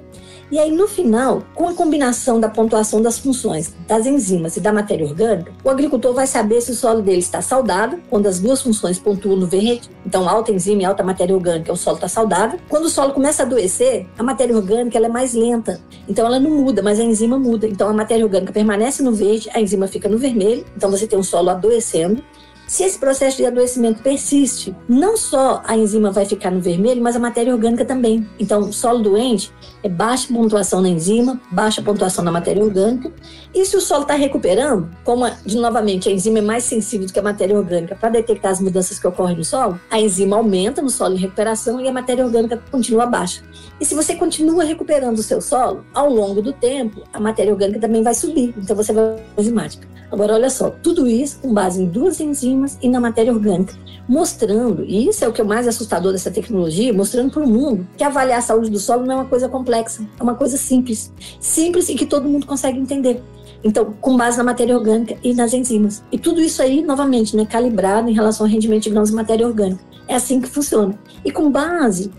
[0.50, 4.72] E aí, no final, com a combinação da pontuação das funções das enzimas e da
[4.72, 8.62] matéria orgânica, o agricultor vai saber se o solo dele está saudável, quando as duas
[8.62, 12.58] funções pontuam no verde, então alta enzima e alta matéria orgânica, o solo está saudável.
[12.70, 16.40] Quando o solo começa a adoecer, a matéria orgânica ela é mais lenta, então ela
[16.40, 17.68] não muda, mas a enzima muda.
[17.68, 21.20] Então a matéria orgânica permanece no verde, a enzima fica no vermelho, então você tem
[21.20, 22.24] um solo adoecendo.
[22.68, 27.16] Se esse processo de adoecimento persiste, não só a enzima vai ficar no vermelho, mas
[27.16, 28.28] a matéria orgânica também.
[28.38, 33.10] Então, solo doente é baixa pontuação na enzima, baixa pontuação na matéria orgânica.
[33.56, 37.14] E se o solo está recuperando, como de novamente a enzima é mais sensível do
[37.14, 40.82] que a matéria orgânica para detectar as mudanças que ocorrem no solo, a enzima aumenta
[40.82, 43.42] no solo em recuperação e a matéria orgânica continua baixa.
[43.80, 47.80] E se você continua recuperando o seu solo, ao longo do tempo, a matéria orgânica
[47.80, 48.54] também vai subir.
[48.58, 49.88] Então você vai enzimática.
[50.12, 53.76] Agora, olha só, tudo isso com base em duas enzimas e na matéria orgânica,
[54.08, 57.88] mostrando, e isso é o que é mais assustador dessa tecnologia, mostrando para o mundo
[57.98, 61.12] que avaliar a saúde do solo não é uma coisa complexa, é uma coisa simples.
[61.39, 63.22] Simples e que todo mundo consegue entender.
[63.63, 66.04] Então, com base na matéria orgânica e nas enzimas.
[66.12, 69.48] E tudo isso aí, novamente, né, calibrado em relação ao rendimento de grãos e matéria
[69.48, 69.84] orgânica.
[70.08, 70.98] É assim que funciona.
[71.26, 72.12] E com base,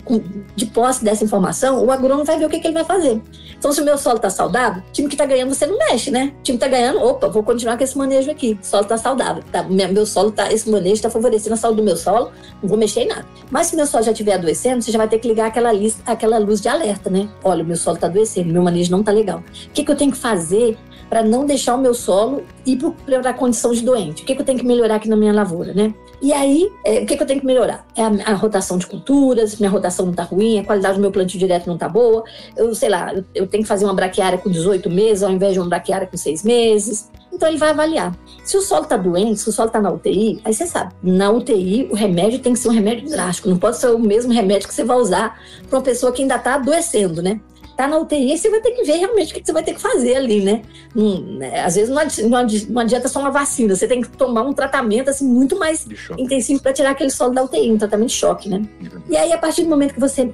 [0.55, 3.19] de posse dessa informação, o agrônomo vai ver o que, ele vai fazer.
[3.57, 6.33] Então, se o meu solo está saudável, time que está ganhando, você não mexe, né?
[6.39, 8.57] O time está ganhando, opa, vou continuar com esse manejo aqui.
[8.61, 9.43] O solo está saudável.
[9.51, 12.77] Tá, meu solo tá, esse manejo está favorecendo a saúde do meu solo, não vou
[12.77, 13.25] mexer em nada.
[13.49, 16.01] Mas se meu solo já estiver adoecendo, você já vai ter que ligar aquela, lista,
[16.05, 17.27] aquela luz de alerta, né?
[17.43, 19.39] Olha, o meu solo está adoecendo, meu manejo não está legal.
[19.39, 20.77] O que, que eu tenho que fazer
[21.09, 24.21] para não deixar o meu solo ir para a condição de doente?
[24.21, 25.93] O que, que eu tenho que melhorar aqui na minha lavoura, né?
[26.21, 27.85] E aí, é, o que, que, eu tenho que melhorar?
[27.95, 31.11] É a, a, rotação de culturas, minha rotação não está ruim, a qualidade do meu
[31.11, 32.23] plantio direto não está boa,
[32.57, 35.53] eu sei lá, eu, eu, tenho que fazer uma braquiária com 18 meses ao invés
[35.53, 37.09] de uma braquiária com 6 meses.
[37.31, 38.13] Então ele vai avaliar.
[38.43, 41.31] Se o solo está doente, se o solo está na UTI, aí você sabe, na
[41.31, 44.67] UTI o remédio tem que ser um remédio drástico, não pode ser o mesmo remédio
[44.67, 47.39] que você vai usar para uma pessoa que ainda está adoecendo, né?
[47.79, 49.79] Tá na UTI, você vai ter que ver realmente o que você vai ter que
[49.79, 50.61] fazer ali, né?
[50.93, 51.39] Hum?
[51.63, 55.09] Às vezes não adianta, não adianta só uma vacina, você tem que tomar um tratamento
[55.09, 55.87] assim, muito mais
[56.17, 58.61] intensivo para tirar aquele solo da UTI, um tratamento de choque, né?
[59.09, 60.29] E aí, a partir do momento que você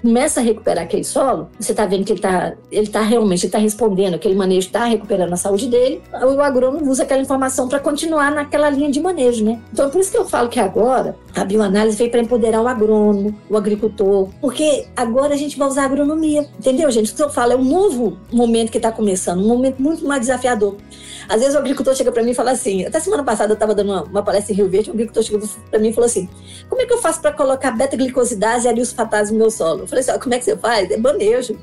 [0.00, 3.52] começa a recuperar aquele solo, você está vendo que ele está ele tá realmente ele
[3.52, 7.80] tá respondendo, aquele manejo está recuperando a saúde dele, o agrônomo usa aquela informação para
[7.80, 9.60] continuar naquela linha de manejo, né?
[9.72, 13.34] Então, por isso que eu falo que agora a bioanálise veio para empoderar o agrônomo,
[13.50, 17.12] o agricultor, porque agora a gente vai usar a agronomia, entendeu, gente?
[17.12, 20.20] O que eu falo é um novo momento que está começando, um momento muito mais
[20.20, 20.76] desafiador.
[21.28, 23.74] Às vezes o agricultor chega para mim e fala assim, até semana passada eu estava
[23.74, 26.28] dando uma, uma, palestra em Rio Verde, o agricultor chegou para mim e falou assim,
[26.68, 29.80] como é que eu faço para colocar beta-glicosidase e aliosfatase no meu solo?
[29.80, 30.90] Eu falei assim, como é que você faz?
[30.90, 31.58] É manejo.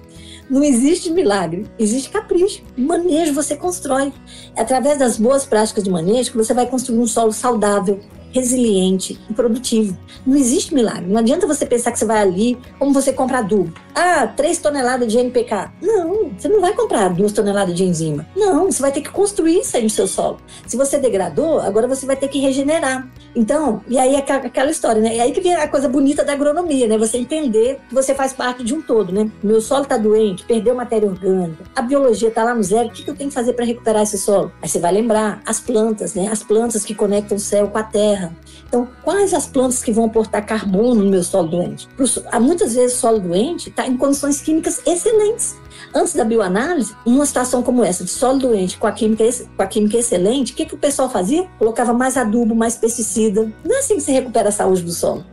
[0.49, 2.61] Não existe milagre, existe capricho.
[2.75, 4.11] Manejo você constrói.
[4.55, 8.01] É através das boas práticas de manejo que você vai construir um solo saudável,
[8.31, 9.97] resiliente e produtivo.
[10.25, 11.05] Não existe milagre.
[11.07, 13.73] Não adianta você pensar que você vai ali, como você compra adubo.
[13.93, 15.71] Ah, 3 toneladas de NPK.
[15.81, 18.25] Não, você não vai comprar 2 toneladas de enzima.
[18.35, 20.37] Não, você vai ter que construir isso aí no seu solo.
[20.65, 23.07] Se você degradou, agora você vai ter que regenerar.
[23.35, 25.15] Então, e aí é aquela história, né?
[25.15, 26.97] E aí que vem a coisa bonita da agronomia, né?
[26.97, 29.29] Você entender que você faz parte de um todo, né?
[29.43, 33.09] Meu solo está doente, perdeu matéria orgânica, a biologia está lá no zero, o que
[33.09, 34.51] eu tenho que fazer para recuperar esse solo?
[34.61, 36.27] Aí você vai lembrar as plantas, né?
[36.31, 38.50] As plantas que conectam o céu com a terra terra.
[38.71, 41.89] Então, quais as plantas que vão aportar carbono no meu solo doente?
[42.31, 45.57] Há muitas vezes o solo doente está em condições químicas excelentes.
[45.93, 49.25] Antes da bioanálise, numa situação como essa, de solo doente com a química,
[49.57, 51.49] com a química excelente, o que, que o pessoal fazia?
[51.59, 53.51] Colocava mais adubo, mais pesticida.
[53.61, 55.25] Não é assim que se recupera a saúde do solo.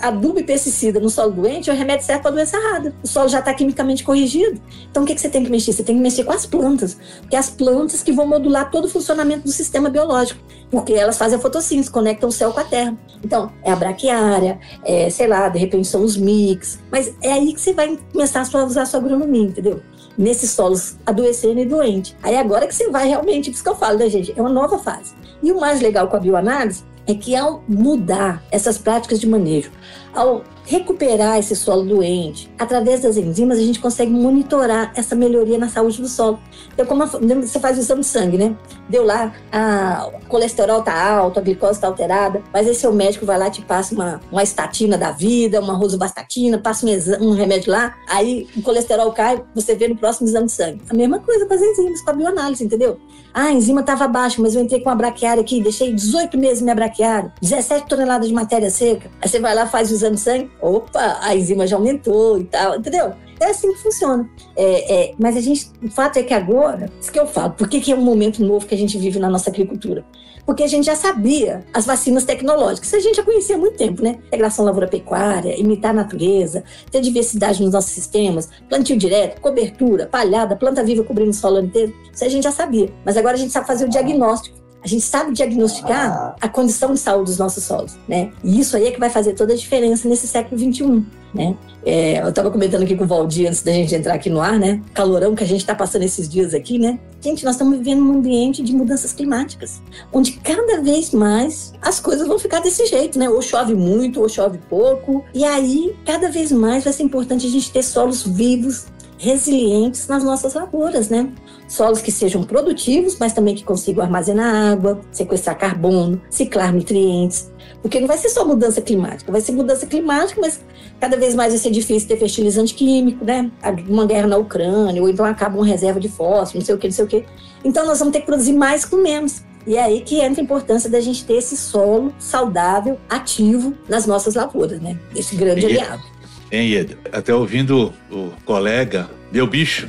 [0.00, 2.94] Adubo e pesticida no solo doente é o remédio certo para a doença errada.
[3.02, 4.60] O solo já está quimicamente corrigido.
[4.88, 5.72] Então, o que, que você tem que mexer?
[5.72, 6.96] Você tem que mexer com as plantas,
[7.28, 11.18] que é as plantas que vão modular todo o funcionamento do sistema biológico, porque elas
[11.18, 12.96] fazem a fotossíntese, conectam o céu com a terra.
[13.24, 17.52] Então, é a braquiária, é, sei lá, de repente são os mix, mas é aí
[17.52, 19.82] que você vai começar a usar a sua agronomia, entendeu?
[20.18, 22.16] nesses solos adoecendo e doente.
[22.22, 24.34] Aí agora que você vai realmente, por isso que eu falo, né, gente?
[24.36, 25.14] É uma nova fase.
[25.40, 29.70] E o mais legal com a bioanálise é que ao mudar essas práticas de manejo,
[30.12, 35.66] ao recuperar esse solo doente, através das enzimas, a gente consegue monitorar essa melhoria na
[35.66, 36.38] saúde do solo.
[36.74, 38.54] Então, como você faz o exame de sangue, né?
[38.86, 43.24] Deu lá, a, o colesterol tá alto, a glicose tá alterada, mas aí seu médico
[43.24, 47.72] vai lá te passa uma, uma estatina da vida, uma rosuvastatina, passa um, um remédio
[47.72, 50.82] lá, aí o colesterol cai, você vê no próximo exame de sangue.
[50.90, 53.00] A mesma coisa com as enzimas, com a bioanálise, entendeu?
[53.40, 56.60] Ah, a enzima estava baixa, mas eu entrei com a braquiária aqui, deixei 18 meses
[56.60, 59.08] minha braquiária, 17 toneladas de matéria seca.
[59.22, 62.44] Aí você vai lá, faz o exame de sangue, opa, a enzima já aumentou e
[62.46, 63.12] tal, entendeu?
[63.40, 64.28] É assim que funciona.
[64.56, 67.68] É, é, mas a gente, o fato é que agora, isso que eu falo, por
[67.68, 70.04] que, que é um momento novo que a gente vive na nossa agricultura?
[70.44, 74.02] Porque a gente já sabia as vacinas tecnológicas, a gente já conhecia há muito tempo,
[74.02, 74.16] né?
[74.26, 80.82] Integração lavoura-pecuária, imitar a natureza, ter diversidade nos nossos sistemas, plantio direto, cobertura, palhada, planta
[80.82, 81.94] viva cobrindo o solo inteiro.
[82.12, 82.88] Isso a gente já sabia.
[83.04, 86.98] Mas agora a gente sabe fazer o diagnóstico a gente sabe diagnosticar a condição de
[86.98, 88.32] saúde dos nossos solos, né?
[88.42, 91.54] E isso aí é que vai fazer toda a diferença nesse século XXI, né?
[91.84, 94.58] É, eu estava comentando aqui com o Valdir antes da gente entrar aqui no ar,
[94.58, 94.80] né?
[94.94, 96.98] Calorão que a gente está passando esses dias aqui, né?
[97.20, 102.26] Gente, nós estamos vivendo num ambiente de mudanças climáticas, onde cada vez mais as coisas
[102.26, 103.28] vão ficar desse jeito, né?
[103.28, 105.22] Ou chove muito, ou chove pouco.
[105.34, 108.86] E aí, cada vez mais vai ser importante a gente ter solos vivos,
[109.18, 111.28] resilientes nas nossas lavouras, né?
[111.68, 117.52] solos que sejam produtivos, mas também que consigam armazenar água, sequestrar carbono, ciclar nutrientes.
[117.82, 120.60] Porque não vai ser só mudança climática, vai ser mudança climática, mas
[120.98, 123.50] cada vez mais vai ser difícil ter fertilizante químico, né?
[123.86, 126.88] Uma guerra na Ucrânia, ou então acaba uma reserva de fósforo, não sei o que,
[126.88, 127.24] não sei o que.
[127.62, 129.42] Então nós vamos ter que produzir mais com menos.
[129.66, 134.06] E é aí que entra a importância da gente ter esse solo saudável, ativo nas
[134.06, 134.98] nossas lavouras, né?
[135.14, 136.02] Esse grande e, aliado.
[136.50, 136.98] Hein, Ed?
[137.12, 139.88] Até ouvindo o colega, meu bicho,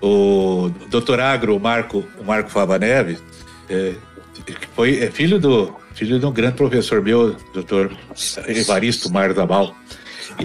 [0.00, 3.22] o doutor Agro, o Marco, o Marco Fava Neves,
[3.70, 3.94] é,
[4.74, 7.92] foi é filho do filho de um grande professor meu, doutor
[8.48, 9.74] Evaristo Marzabal.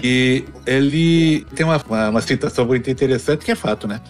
[0.02, 4.00] E ele tem uma, uma, uma citação muito interessante que é fato, né?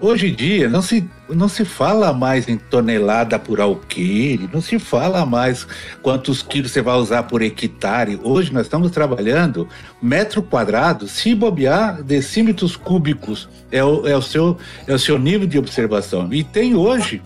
[0.00, 4.78] Hoje em dia não se, não se fala mais em tonelada por alqueire, não se
[4.78, 5.66] fala mais
[6.02, 8.18] quantos quilos você vai usar por hectare.
[8.22, 9.68] Hoje nós estamos trabalhando
[10.02, 15.46] metro quadrado, se bobear, decímetros cúbicos é o, é o, seu, é o seu nível
[15.46, 16.32] de observação.
[16.32, 17.22] E tem hoje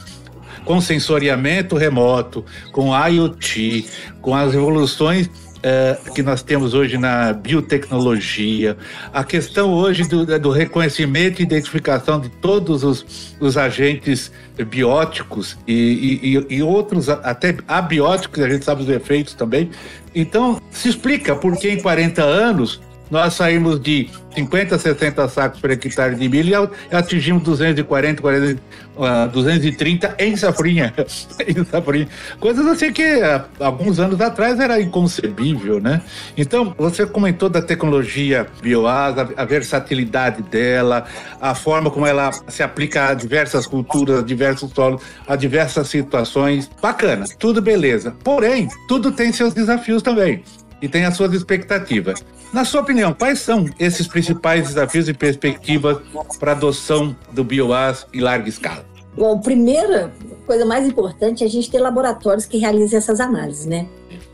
[0.65, 3.87] com sensoriamento remoto, com IoT,
[4.21, 5.31] com as evoluções
[5.63, 8.77] é, que nós temos hoje na biotecnologia,
[9.13, 14.31] a questão hoje do, do reconhecimento e identificação de todos os, os agentes
[14.67, 19.71] bióticos e, e, e, outros, até abióticos, a gente sabe os efeitos também.
[20.15, 25.71] Então, se explica por que em 40 anos nós saímos de 50, 60 sacos por
[25.71, 28.63] hectare de milho e atingimos 240, 40,
[28.97, 30.95] uh, 230 em safrinha.
[31.47, 32.09] em safrinha.
[32.39, 36.01] Coisas assim que uh, alguns anos atrás era inconcebível, né?
[36.37, 41.05] Então, você comentou da tecnologia bioasa, a versatilidade dela,
[41.41, 46.71] a forma como ela se aplica a diversas culturas, a diversos solos, a diversas situações.
[46.81, 48.15] Bacana, tudo beleza.
[48.23, 50.43] Porém, tudo tem seus desafios também
[50.81, 52.25] e tem as suas expectativas.
[52.53, 55.99] Na sua opinião, quais são esses principais desafios e perspectivas
[56.41, 58.85] para a adoção do bioás em larga escala?
[59.15, 60.13] Bom, a primeira
[60.47, 63.87] coisa mais importante é a gente ter laboratórios que realizem essas análises, né?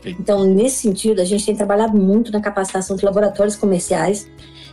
[0.05, 4.29] Então, nesse sentido, a gente tem trabalhado muito na capacitação de laboratórios comerciais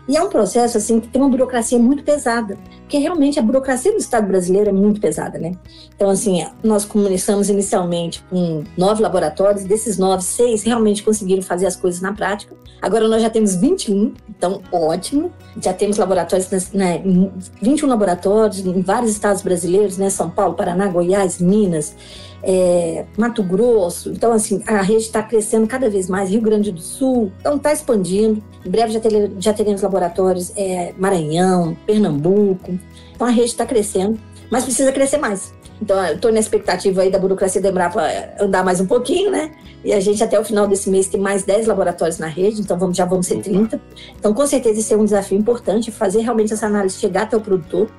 [0.08, 3.92] e é um processo assim que tem uma burocracia muito pesada, porque realmente a burocracia
[3.92, 5.52] do Estado brasileiro é muito pesada, né?
[5.94, 11.76] Então, assim, nós começamos inicialmente com nove laboratórios, desses nove, seis realmente conseguiram fazer as
[11.76, 12.56] coisas na prática.
[12.80, 15.30] Agora nós já temos 21, então ótimo.
[15.62, 17.00] Já temos laboratórios, né,
[17.60, 20.10] 21 laboratórios em vários estados brasileiros, né?
[20.10, 21.94] São Paulo, Paraná, Goiás, Minas
[22.42, 24.10] é, Mato Grosso.
[24.10, 27.72] Então, assim, a rede está crescendo cada vez mais, Rio Grande do Sul, então está
[27.72, 28.42] expandindo.
[28.64, 32.78] Em breve já, ter, já teremos laboratórios é, Maranhão, Pernambuco.
[33.14, 34.18] Então a rede está crescendo,
[34.50, 35.52] mas precisa crescer mais.
[35.82, 38.00] Então, eu estou na expectativa aí da burocracia da Embrapa
[38.40, 39.50] andar mais um pouquinho, né?
[39.84, 42.78] E a gente, até o final desse mês, tem mais 10 laboratórios na rede, então
[42.78, 43.80] vamos, já vamos ser 30.
[44.16, 47.40] Então, com certeza, esse é um desafio importante, fazer realmente essa análise chegar até o
[47.40, 47.90] produtor.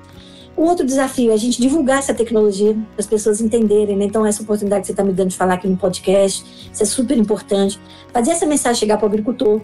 [0.56, 4.04] O outro desafio é a gente divulgar essa tecnologia, as pessoas entenderem, né?
[4.04, 6.86] Então, essa oportunidade que você está me dando de falar aqui no podcast, isso é
[6.86, 7.80] super importante.
[8.12, 9.60] Fazer essa mensagem chegar para o agricultor.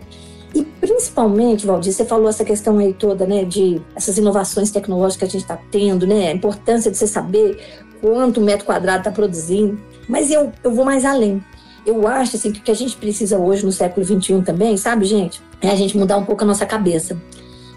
[0.53, 5.24] E principalmente, Valdir, você falou essa questão aí toda, né, de essas inovações tecnológicas que
[5.24, 7.57] a gente está tendo, né, a importância de você saber
[8.00, 9.79] quanto metro quadrado está produzindo.
[10.09, 11.40] Mas eu, eu vou mais além.
[11.87, 15.05] Eu acho assim, que o que a gente precisa hoje no século XXI também, sabe,
[15.05, 15.40] gente?
[15.62, 17.16] É a gente mudar um pouco a nossa cabeça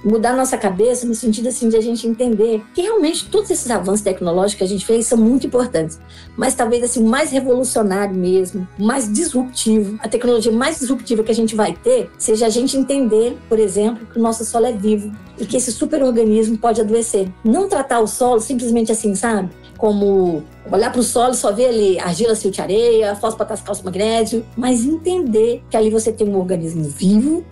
[0.03, 4.01] mudar nossa cabeça no sentido assim de a gente entender que realmente todos esses avanços
[4.01, 5.99] tecnológicos que a gente fez são muito importantes,
[6.35, 11.55] mas talvez assim mais revolucionário mesmo, mais disruptivo, a tecnologia mais disruptiva que a gente
[11.55, 15.45] vai ter seja a gente entender, por exemplo, que o nosso solo é vivo e
[15.45, 17.29] que esse superorganismo pode adoecer.
[17.43, 19.49] Não tratar o solo simplesmente assim, sabe?
[19.83, 20.41] Como
[20.71, 24.85] olhar para o solo e só ver ali argila, silt, areia, fosfato, cálcio, magnésio, mas
[24.85, 27.43] entender que ali você tem um organismo vivo,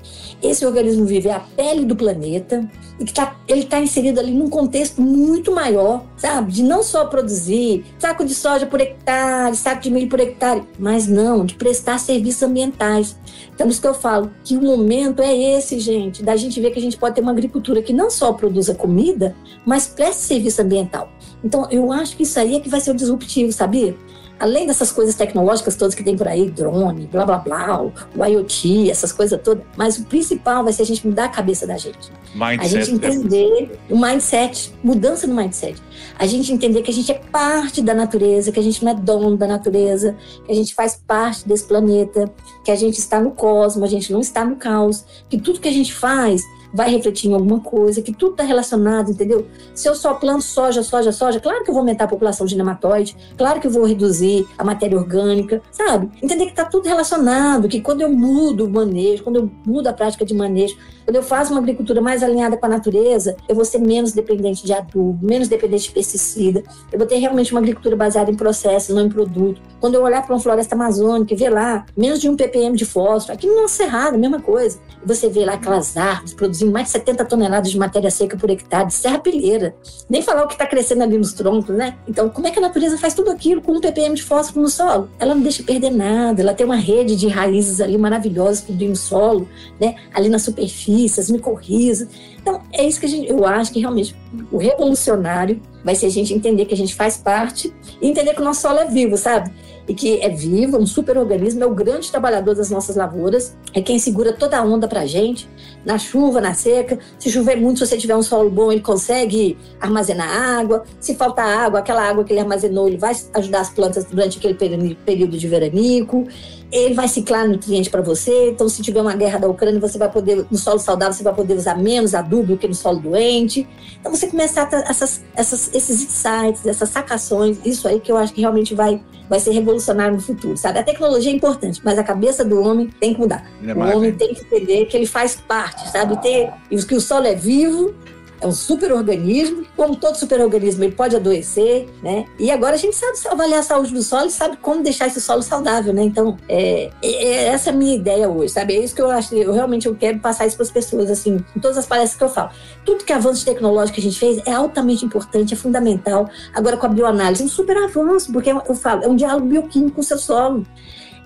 [0.42, 2.66] esse organismo vivo é a pele do planeta
[2.98, 6.54] e que tá, ele está inserido ali num contexto muito maior, sabe?
[6.54, 11.08] De não só produzir saco de soja por hectare, saco de milho por hectare, mas
[11.08, 13.18] não, de prestar serviços ambientais.
[13.54, 16.72] Então, por isso que eu falo que o momento é esse, gente, da gente ver
[16.72, 20.62] que a gente pode ter uma agricultura que não só produza comida, mas preste serviço
[20.62, 21.12] ambiental.
[21.44, 23.96] Então, eu acho que isso aí é que vai ser o disruptivo, sabia?
[24.42, 27.94] além dessas coisas tecnológicas todas que tem por aí, drone, blá blá blá, o
[28.26, 31.78] IoT, essas coisas todas, mas o principal vai ser a gente mudar a cabeça da
[31.78, 32.12] gente.
[32.34, 33.08] Mindset, a gente né?
[33.08, 35.80] entender o mindset, mudança no mindset.
[36.18, 38.96] A gente entender que a gente é parte da natureza, que a gente não é
[38.96, 42.32] dono da natureza, que a gente faz parte desse planeta,
[42.64, 45.68] que a gente está no cosmos, a gente não está no caos, que tudo que
[45.68, 46.42] a gente faz
[46.74, 49.46] vai refletir em alguma coisa, que tudo está relacionado, entendeu?
[49.74, 52.56] Se eu só planto soja, soja, soja, claro que eu vou aumentar a população de
[52.56, 56.10] nematóide, claro que eu vou reduzir a matéria orgânica, sabe?
[56.22, 59.94] Entender que está tudo relacionado, que quando eu mudo o manejo, quando eu mudo a
[59.94, 63.66] prática de manejo, quando eu faço uma agricultura mais alinhada com a natureza, eu vou
[63.66, 67.96] ser menos dependente de adubo, menos dependente de pesticida, eu vou ter realmente uma agricultura
[67.96, 69.62] baseada em processos, não em produto.
[69.80, 72.86] Quando eu olhar para uma floresta amazônica e ver lá menos de um ppm de
[72.86, 74.80] fósforo, aqui no Cerrado, a mesma coisa.
[75.04, 78.88] Você vê lá aquelas árvores produzindo mais de 70 toneladas de matéria seca por hectare,
[78.88, 79.76] de serrapilheira.
[80.10, 81.98] Nem falar o que está crescendo ali nos troncos, né?
[82.08, 84.70] Então, como é que a natureza faz tudo aquilo com um ppm de fósforo no
[84.70, 85.10] solo?
[85.20, 88.96] Ela não deixa perder nada, ela tem uma rede de raízes ali maravilhosas cobrindo o
[88.96, 89.48] solo,
[89.80, 89.96] né?
[90.14, 92.08] Ali na superfície, as micorrizas.
[92.42, 94.16] Então, é isso que a gente, eu acho que realmente
[94.52, 98.42] o revolucionário vai ser a gente entender que a gente faz parte e entender que
[98.42, 99.52] o nosso solo é vivo, sabe?
[99.88, 103.98] E que é vivo, um superorganismo, é o grande trabalhador das nossas lavouras, é quem
[103.98, 105.50] segura toda a onda pra gente,
[105.84, 107.00] na chuva, na seca.
[107.18, 110.84] Se chover muito, se você tiver um solo bom, ele consegue armazenar água.
[111.00, 114.96] Se faltar água, aquela água que ele armazenou, ele vai ajudar as plantas durante aquele
[114.96, 116.28] período de veranico
[116.72, 118.50] ele vai ciclar nutriente para você.
[118.50, 121.34] Então, se tiver uma guerra da Ucrânia, você vai poder, no solo saudável, você vai
[121.34, 123.68] poder usar menos adubo do que no solo doente.
[124.00, 128.40] Então, você começar essas, essas, esses insights, essas sacações, isso aí que eu acho que
[128.40, 130.80] realmente vai, vai ser revolucionário no futuro, sabe?
[130.80, 133.46] A tecnologia é importante, mas a cabeça do homem tem que mudar.
[133.66, 136.22] É o homem tem que entender que ele faz parte, sabe?
[136.22, 136.52] Ter,
[136.88, 137.94] que o solo é vivo,
[138.42, 142.26] é um superorganismo, como todo superorganismo, ele pode adoecer, né?
[142.40, 145.22] E agora a gente sabe avaliar a saúde do solo e sabe como deixar esse
[145.22, 146.02] solo saudável, né?
[146.02, 148.76] Então, é, é, é essa é a minha ideia hoje, sabe?
[148.76, 151.44] É isso que eu acho, eu realmente eu quero passar isso para as pessoas, assim,
[151.56, 152.50] em todas as palestras que eu falo.
[152.84, 156.28] Tudo que avanço tecnológico que a gente fez é altamente importante, é fundamental.
[156.54, 159.96] Agora, com a bioanálise, é um super avanço, porque eu falo, é um diálogo bioquímico
[159.96, 160.66] com o seu solo.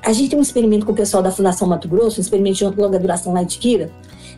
[0.04, 2.80] A gente tem um experimento com o pessoal da Fundação Mato Grosso, um experimento de
[2.80, 3.90] longa duração lá em Tiquira,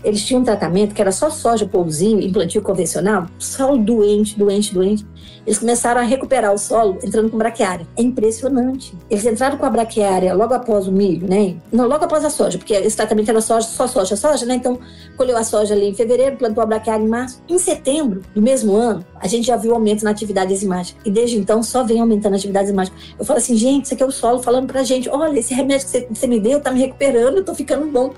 [0.03, 4.73] eles tinham um tratamento que era só soja, pouzinho e plantio convencional, solo doente, doente,
[4.73, 5.05] doente.
[5.45, 7.87] Eles começaram a recuperar o solo entrando com braquiária.
[7.95, 8.93] É impressionante.
[9.09, 11.55] Eles entraram com a braquiária logo após o milho, né?
[11.71, 14.55] Não, logo após a soja, porque esse tratamento era soja, só soja, soja, né?
[14.55, 14.77] Então,
[15.15, 17.41] colheu a soja ali em fevereiro, plantou a braquiária em março.
[17.47, 20.99] Em setembro do mesmo ano, a gente já viu aumento na atividade enzimática.
[21.05, 22.97] E desde então, só vem aumentando a atividade enzimática.
[23.17, 25.85] Eu falo assim, gente, isso aqui é o solo falando pra gente, olha, esse remédio
[25.85, 28.11] que você, você me deu tá me recuperando, eu tô ficando bom.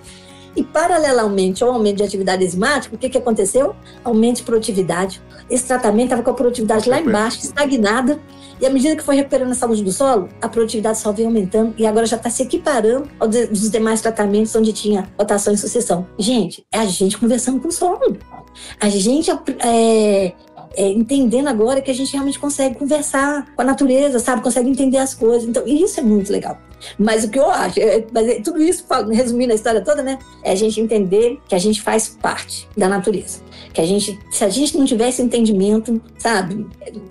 [0.60, 3.74] E, paralelamente ao aumento de atividade enzimática, o que, que aconteceu?
[4.04, 5.22] Aumento de produtividade.
[5.50, 8.20] Esse tratamento estava com a produtividade lá embaixo, estagnada,
[8.60, 11.74] e à medida que foi recuperando a saúde do solo, a produtividade só vem aumentando
[11.78, 16.06] e agora já está se equiparando aos demais tratamentos onde tinha rotação e sucessão.
[16.18, 18.18] Gente, é a gente conversando com o solo.
[18.82, 20.34] A gente é,
[20.76, 24.42] é, entendendo agora que a gente realmente consegue conversar com a natureza, sabe?
[24.42, 25.48] Consegue entender as coisas.
[25.48, 26.58] Então, isso é muito legal.
[26.98, 30.20] Mas o que eu acho, é, é, tudo isso, resumindo a história toda, né?
[30.44, 33.40] É a gente entender que a gente faz parte da natureza.
[33.74, 36.66] Que a gente, se a gente não tiver esse entendimento, sabe?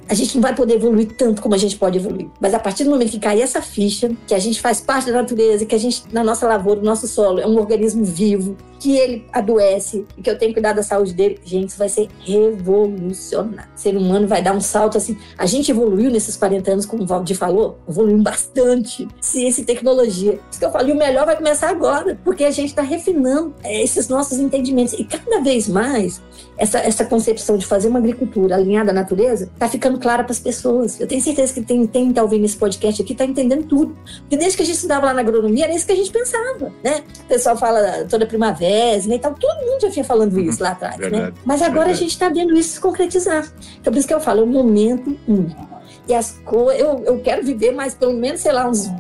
[0.08, 2.28] A gente não vai poder evoluir tanto como a gente pode evoluir.
[2.40, 5.20] Mas a partir do momento que cair essa ficha, que a gente faz parte da
[5.20, 8.96] natureza, que a gente, na nossa lavoura, no nosso solo, é um organismo vivo, que
[8.96, 12.08] ele adoece e que eu tenho que cuidar da saúde dele, gente, isso vai ser
[12.20, 13.70] revolucionário.
[13.74, 15.16] O ser humano vai dar um salto assim.
[15.36, 19.08] A gente evoluiu nesses 40 anos, como o Valdir falou, evoluiu bastante.
[19.20, 20.38] Ciência e tecnologia.
[20.50, 24.09] Isso que eu falei, o melhor vai começar agora, porque a gente está refinando esses
[24.09, 24.94] nossos entendimentos.
[24.94, 26.20] E cada vez mais,
[26.56, 30.38] essa, essa concepção de fazer uma agricultura alinhada à natureza está ficando clara para as
[30.38, 31.00] pessoas.
[31.00, 33.96] Eu tenho certeza que tem, tem tá ouvindo esse podcast aqui, está entendendo tudo.
[34.20, 36.72] Porque desde que a gente estudava lá na agronomia, era isso que a gente pensava,
[36.82, 37.02] né?
[37.24, 39.34] O pessoal fala toda primavera, né, e tal.
[39.34, 40.40] Todo mundo já vinha falando uhum.
[40.40, 41.02] isso lá atrás, né?
[41.02, 41.40] Verdade, né?
[41.44, 41.98] Mas agora verdade.
[41.98, 43.52] a gente está vendo isso se concretizar.
[43.80, 45.68] Então, por isso que eu falo, é um momento único.
[46.09, 48.90] E as coisas, eu, eu quero viver mais pelo menos, sei lá, uns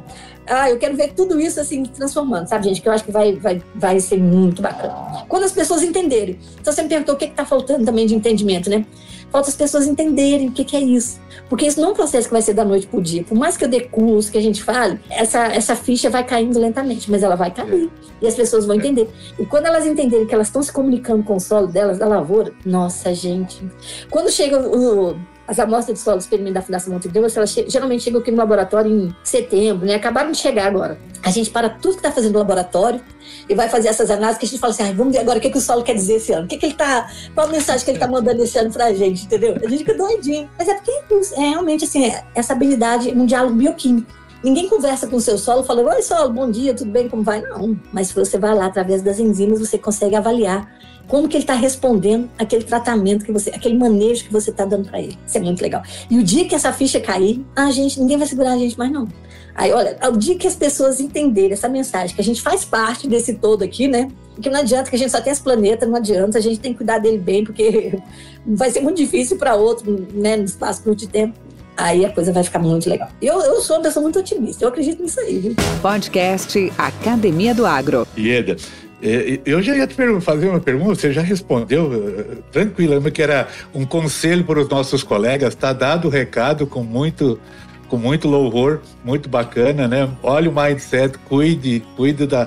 [0.48, 2.80] ah, eu quero ver tudo isso assim transformando, sabe, gente?
[2.80, 5.24] Que eu acho que vai, vai, vai ser muito bacana.
[5.28, 6.38] Quando as pessoas entenderem.
[6.60, 8.84] Então, você me perguntou o que está faltando também de entendimento, né?
[9.30, 11.20] Falta as pessoas entenderem o que, que é isso.
[11.48, 13.22] Porque isso não é um processo que vai ser da noite para dia.
[13.22, 16.58] Por mais que eu dê curso, que a gente fale, essa, essa ficha vai caindo
[16.58, 17.90] lentamente, mas ela vai cair.
[18.22, 19.08] E as pessoas vão entender.
[19.38, 22.52] E quando elas entenderem que elas estão se comunicando com o solo delas, da lavoura,
[22.64, 23.62] nossa, gente.
[24.10, 25.16] Quando chega o,
[25.48, 28.90] as amostras de solo experimental da Fundação Montevideo, elas che geralmente chegam aqui no laboratório
[28.90, 29.94] em setembro, né?
[29.94, 30.98] Acabaram de chegar agora.
[31.22, 33.00] A gente para tudo que está fazendo no laboratório
[33.48, 35.40] e vai fazer essas análises que a gente fala assim, ah, vamos ver agora o
[35.40, 36.44] que, que o solo quer dizer esse ano.
[36.44, 37.10] O que, que ele tá.
[37.34, 39.56] Qual a mensagem que ele está mandando esse ano para a gente, entendeu?
[39.56, 40.50] A gente fica doidinho.
[40.58, 40.92] Mas é porque
[41.36, 44.18] é realmente assim, é essa habilidade, um diálogo bioquímico.
[44.44, 47.40] Ninguém conversa com o seu solo falando, oi solo, bom dia, tudo bem, como vai?
[47.40, 47.76] Não.
[47.92, 50.77] Mas se você vai lá através das enzimas, você consegue avaliar
[51.08, 54.88] como que ele está respondendo aquele tratamento que você, aquele manejo que você está dando
[54.88, 55.18] para ele.
[55.26, 55.82] Isso é muito legal.
[56.08, 58.92] E o dia que essa ficha cair, a gente, ninguém vai segurar a gente mais
[58.92, 59.08] não.
[59.54, 63.08] Aí, olha, o dia que as pessoas entenderem essa mensagem, que a gente faz parte
[63.08, 64.08] desse todo aqui, né?
[64.40, 66.72] Que não adianta que a gente só tem esse planeta, não adianta, a gente tem
[66.72, 67.98] que cuidar dele bem, porque
[68.46, 71.34] vai ser muito difícil para outro, né, no espaço curto de tempo.
[71.76, 73.08] Aí a coisa vai ficar muito legal.
[73.22, 75.38] Eu, eu sou uma pessoa muito otimista, eu acredito nisso aí.
[75.38, 75.56] Viu?
[75.80, 78.06] Podcast Academia do Agro.
[78.16, 83.22] Ieda, é, eu já ia te fazer uma pergunta, você já respondeu eh, tranquila, que
[83.22, 87.38] era um conselho para os nossos colegas, está dado o recado com muito,
[87.88, 90.08] com muito louvor, muito bacana, né?
[90.20, 92.46] Olha o mindset, cuide, cuide da,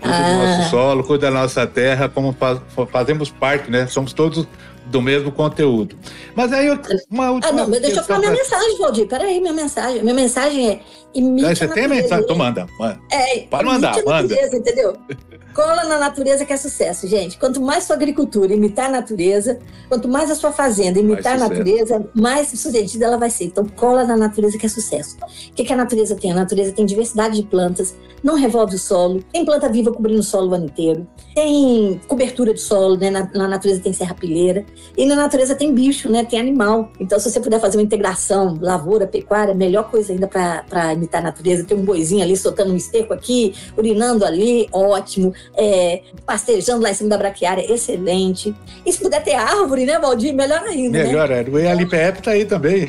[0.00, 0.30] cuide ah.
[0.30, 2.58] do nosso solo, cuide da nossa terra, como faz,
[2.90, 3.86] fazemos parte, né?
[3.86, 4.48] Somos todos
[4.86, 5.96] do mesmo conteúdo.
[6.34, 6.78] Mas aí eu,
[7.10, 9.06] uma última Ah, não, mas deixa eu falar minha mensagem, Valdir.
[9.06, 10.02] Peraí, minha mensagem.
[10.02, 10.80] Minha mensagem é
[11.14, 12.24] imite Você tem mensagem?
[12.24, 12.66] Então manda.
[12.78, 12.98] manda.
[13.10, 14.34] É, Pode mandar, manda.
[14.34, 14.96] entendeu?
[15.54, 17.36] Cola na natureza que é sucesso, gente.
[17.38, 22.06] Quanto mais sua agricultura imitar a natureza, quanto mais a sua fazenda imitar a natureza,
[22.14, 23.44] mais sucedida ela vai ser.
[23.44, 25.16] Então, cola na natureza que é sucesso.
[25.50, 26.32] O que, que a natureza tem?
[26.32, 30.22] A natureza tem diversidade de plantas, não revolve o solo, tem planta viva cobrindo o
[30.22, 33.10] solo o ano inteiro, tem cobertura de solo, né?
[33.10, 34.64] Na, na natureza tem serrapilheira,
[34.96, 36.24] e na natureza tem bicho, né?
[36.24, 36.90] Tem animal.
[36.98, 41.24] Então, se você puder fazer uma integração lavoura, pecuária, melhor coisa ainda para imitar a
[41.24, 41.64] natureza.
[41.64, 46.94] Tem um boizinho ali soltando um esterco aqui, urinando ali, ótimo é, pastejando lá em
[46.94, 48.54] cima da braquiária, excelente.
[48.84, 50.34] E se puder ter árvore, né, Valdir?
[50.34, 50.98] Melhor ainda.
[50.98, 51.04] Né?
[51.04, 51.44] Melhor, né?
[51.50, 52.86] O ELPF tá aí também.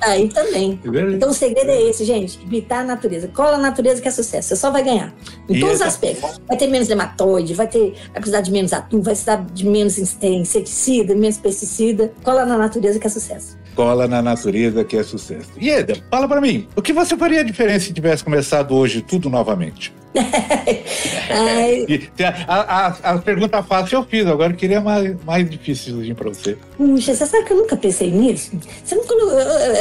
[0.00, 0.80] Tá aí também.
[1.16, 3.28] Então o segredo é esse, gente: imitar a natureza.
[3.28, 4.48] Cola a natureza que é sucesso.
[4.48, 5.14] Você só vai ganhar.
[5.48, 5.84] Em e todos essa...
[5.84, 6.40] os aspectos.
[6.46, 9.98] Vai ter menos nematóide, vai ter, vai precisar de menos atum, vai precisar de menos
[9.98, 12.12] inseticida, menos pesticida.
[12.22, 15.50] Cola na natureza que é sucesso cola na natureza que é sucesso.
[15.58, 19.28] E Eda, fala para mim, o que você faria diferente se tivesse começado hoje tudo
[19.28, 19.92] novamente?
[22.48, 26.56] a, a, a, pergunta fácil eu fiz, agora eu queria mais, mais difícil para você.
[26.78, 28.52] Puxa, você sabe que eu nunca pensei nisso?
[28.82, 29.04] Você não,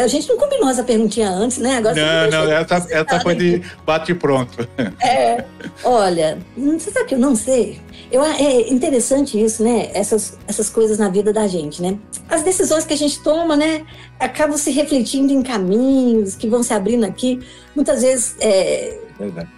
[0.03, 1.77] a gente não combinou essa perguntinha antes, né?
[1.77, 4.67] Agora não, não, essa, essa foi de bate pronto.
[5.01, 5.45] É,
[5.83, 7.79] olha, você sabe que eu não sei?
[8.11, 9.89] Eu, é interessante isso, né?
[9.93, 11.97] Essas, essas coisas na vida da gente, né?
[12.29, 13.85] As decisões que a gente toma, né?
[14.19, 17.39] Acabam se refletindo em caminhos que vão se abrindo aqui.
[17.75, 18.99] Muitas vezes, é.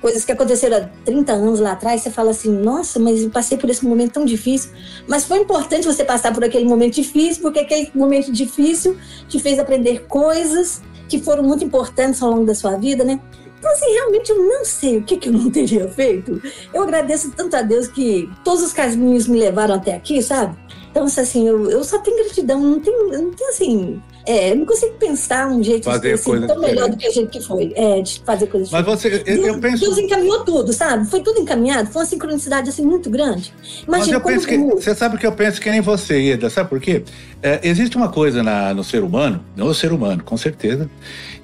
[0.02, 3.58] Coisas que aconteceram há 30 anos lá atrás, você fala assim, nossa, mas eu passei
[3.58, 4.72] por esse momento tão difícil.
[5.08, 8.96] Mas foi importante você passar por aquele momento difícil, porque aquele momento difícil
[9.28, 13.20] te fez aprender coisas que foram muito importantes ao longo da sua vida, né?
[13.68, 16.42] Então, assim, realmente eu não sei o que, que eu não teria feito.
[16.74, 20.58] Eu agradeço tanto a Deus que todos os caminhos me levaram até aqui, sabe?
[20.90, 24.94] Então, assim, eu, eu só tenho gratidão, não tenho, não tenho assim é, não consigo
[24.96, 27.72] pensar um jeito fazer de ser tão melhor do que a gente que foi.
[27.76, 29.84] É, de fazer coisas Mas você, eu, Deus, eu penso...
[29.86, 31.10] Deus encaminhou tudo, sabe?
[31.10, 33.54] Foi tudo encaminhado, foi uma sincronicidade assim muito grande.
[33.88, 36.70] Imagina Mas eu penso que, você sabe que eu penso que nem você, Eda, sabe
[36.70, 37.04] por quê?
[37.42, 40.90] É, existe uma coisa na, no ser humano, no ser humano, com certeza,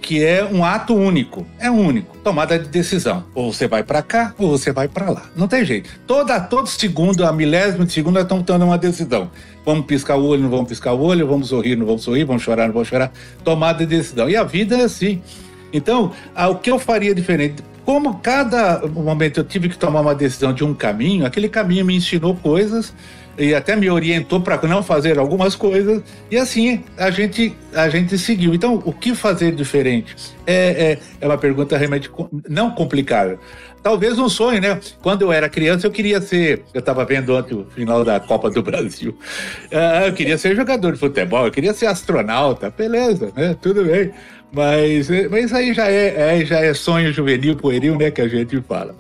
[0.02, 1.46] que é um ato único.
[1.58, 2.18] É único.
[2.18, 3.24] Tomada de decisão.
[3.34, 5.24] Ou você vai para cá, ou você vai para lá.
[5.36, 5.90] Não tem jeito.
[6.06, 9.32] Toda, todo segundo, a milésimo de segundo, nós estamos tomando uma decisão.
[9.66, 12.44] Vamos piscar o olho, não vamos piscar o olho, vamos sorrir, não vamos sorrir, vamos
[12.44, 13.12] chorar, não vamos chorar.
[13.44, 14.30] Tomada de decisão.
[14.30, 15.22] E a vida é assim.
[15.72, 16.12] Então,
[16.50, 17.64] o que eu faria diferente?
[17.86, 21.96] Como cada momento eu tive que tomar uma decisão de um caminho, aquele caminho me
[21.96, 22.94] ensinou coisas
[23.38, 28.18] e até me orientou para não fazer algumas coisas e assim a gente a gente
[28.18, 28.54] seguiu.
[28.54, 30.16] Então, o que fazer diferente?
[30.46, 32.10] É, é, é uma pergunta realmente
[32.48, 33.40] não complicada.
[33.82, 34.80] Talvez um sonho, né?
[35.02, 36.64] Quando eu era criança, eu queria ser.
[36.74, 39.18] Eu estava vendo ontem o final da Copa do Brasil.
[39.72, 43.56] Uh, eu queria ser jogador de futebol, eu queria ser astronauta, beleza, né?
[43.62, 44.12] Tudo bem.
[44.54, 48.10] Mas, mas aí já é, é, já é sonho juvenil, pueril, né?
[48.10, 48.96] Que a gente fala.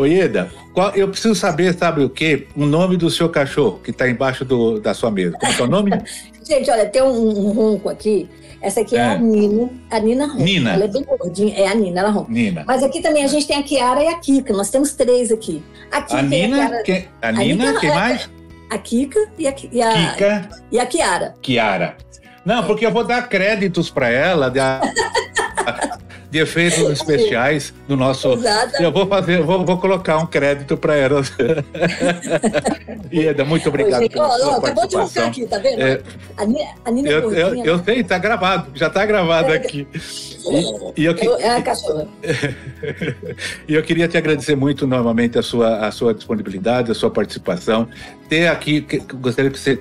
[0.00, 2.46] Oieda, qual, eu preciso saber, sabe o quê?
[2.56, 5.36] O nome do seu cachorro que está embaixo do, da sua mesa.
[5.38, 5.90] Qual é o nome?
[6.42, 8.28] gente, olha, tem um, um ronco aqui
[8.60, 10.38] essa aqui é, é a Nina, a Nina Ron.
[10.38, 10.72] Nina.
[10.74, 12.30] Ela é bem gordinha, é a Nina, ela ronca.
[12.30, 12.64] Nina.
[12.66, 15.62] Mas aqui também a gente tem a Kiara e a Kika, nós temos três aqui.
[15.90, 18.30] A, Kika a Nina, a, Kiara, que, a, Nina, Nina, quem mais?
[18.68, 20.48] A Kika e a, e a, Kika.
[20.70, 21.34] E a Kiara.
[21.40, 21.96] Kiara.
[22.44, 24.50] Não, porque eu vou dar créditos para ela.
[24.50, 24.60] De
[26.30, 28.32] de efeitos especiais no nosso.
[28.34, 28.82] Exato.
[28.82, 31.22] Eu vou fazer, vou, vou colocar um crédito para ela.
[33.12, 34.02] Ieda, muito obrigado.
[34.02, 35.82] Gente, pela sua acabou de mostrar aqui, tá vendo?
[35.82, 36.00] É,
[36.36, 37.82] a Nina, a Nina eu, eu, eu, né?
[37.84, 39.86] sei, tá gravado, já tá gravado é, aqui.
[39.94, 42.06] E, e eu, eu, é a cachorra.
[43.66, 47.88] e eu queria te agradecer muito novamente a sua, a sua disponibilidade, a sua participação.
[48.28, 49.76] Ter aqui, gostaria que você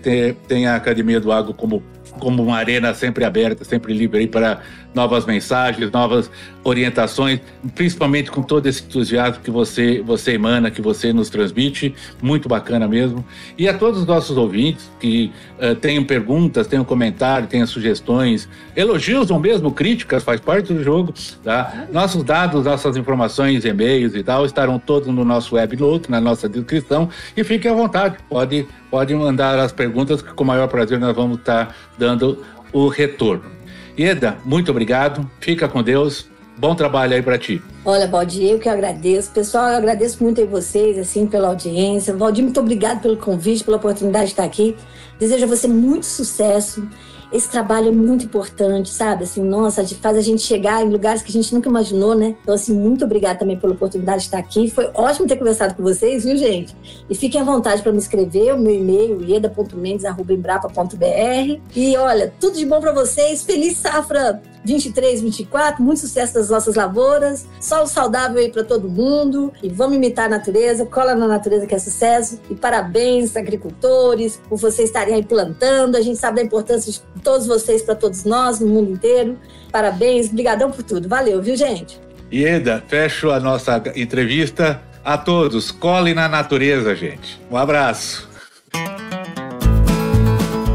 [0.48, 1.84] tenha a Academia do Água como
[2.20, 4.62] como uma arena sempre aberta, sempre livre para
[4.94, 6.30] novas mensagens, novas
[6.64, 7.40] orientações,
[7.74, 12.88] principalmente com todo esse entusiasmo que você, você emana, que você nos transmite, muito bacana
[12.88, 13.26] mesmo.
[13.58, 19.32] E a todos os nossos ouvintes que uh, tenham perguntas, tenham comentários, tenham sugestões, elogios
[19.32, 21.14] ou mesmo críticas, faz parte do jogo,
[21.44, 21.88] tá?
[21.92, 26.50] Nossos dados, nossas informações, e-mails e tal, estarão todos no nosso web note, na nossa
[26.50, 31.00] descrição, e fiquem à vontade, pode, pode mandar as perguntas que com o maior prazer
[31.00, 33.60] nós vamos estar dando o retorno.
[33.98, 35.30] Ieda, muito obrigado.
[35.42, 36.29] Fica com Deus.
[36.60, 37.62] Bom trabalho aí para ti.
[37.86, 39.32] Olha, Valdir, eu que agradeço.
[39.32, 42.14] Pessoal, eu agradeço muito a vocês, assim, pela audiência.
[42.14, 44.76] Valdir, muito obrigado pelo convite, pela oportunidade de estar aqui.
[45.18, 46.86] Desejo a você muito sucesso
[47.32, 49.24] esse trabalho é muito importante, sabe?
[49.24, 52.36] Assim, nossa, faz a gente chegar em lugares que a gente nunca imaginou, né?
[52.42, 54.68] Então, assim, muito obrigada também pela oportunidade de estar aqui.
[54.72, 56.76] Foi ótimo ter conversado com vocês, viu, gente?
[57.08, 61.60] E fiquem à vontade para me escrever, o meu e-mail, ieda.mendes.embrapa.br.
[61.76, 63.44] E olha, tudo de bom para vocês.
[63.44, 69.52] Feliz safra 23, 24, muito sucesso das nossas lavouras, solo saudável aí para todo mundo
[69.64, 74.58] e vamos imitar a natureza, cola na natureza que é sucesso e parabéns agricultores por
[74.58, 78.60] vocês estarem aí plantando, a gente sabe da importância de todos vocês para todos nós
[78.60, 79.38] no mundo inteiro,
[79.72, 82.00] parabéns, brigadão por tudo, valeu, viu gente?
[82.32, 87.42] Ieda, fecho a nossa entrevista a todos, colhem na natureza, gente.
[87.50, 88.29] Um abraço.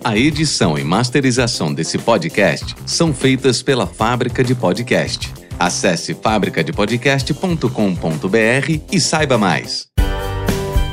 [0.04, 5.34] A edição e masterização desse podcast são feitas pela Fábrica de Podcast.
[5.58, 9.88] Acesse fabricadepodcast.com.br e saiba mais.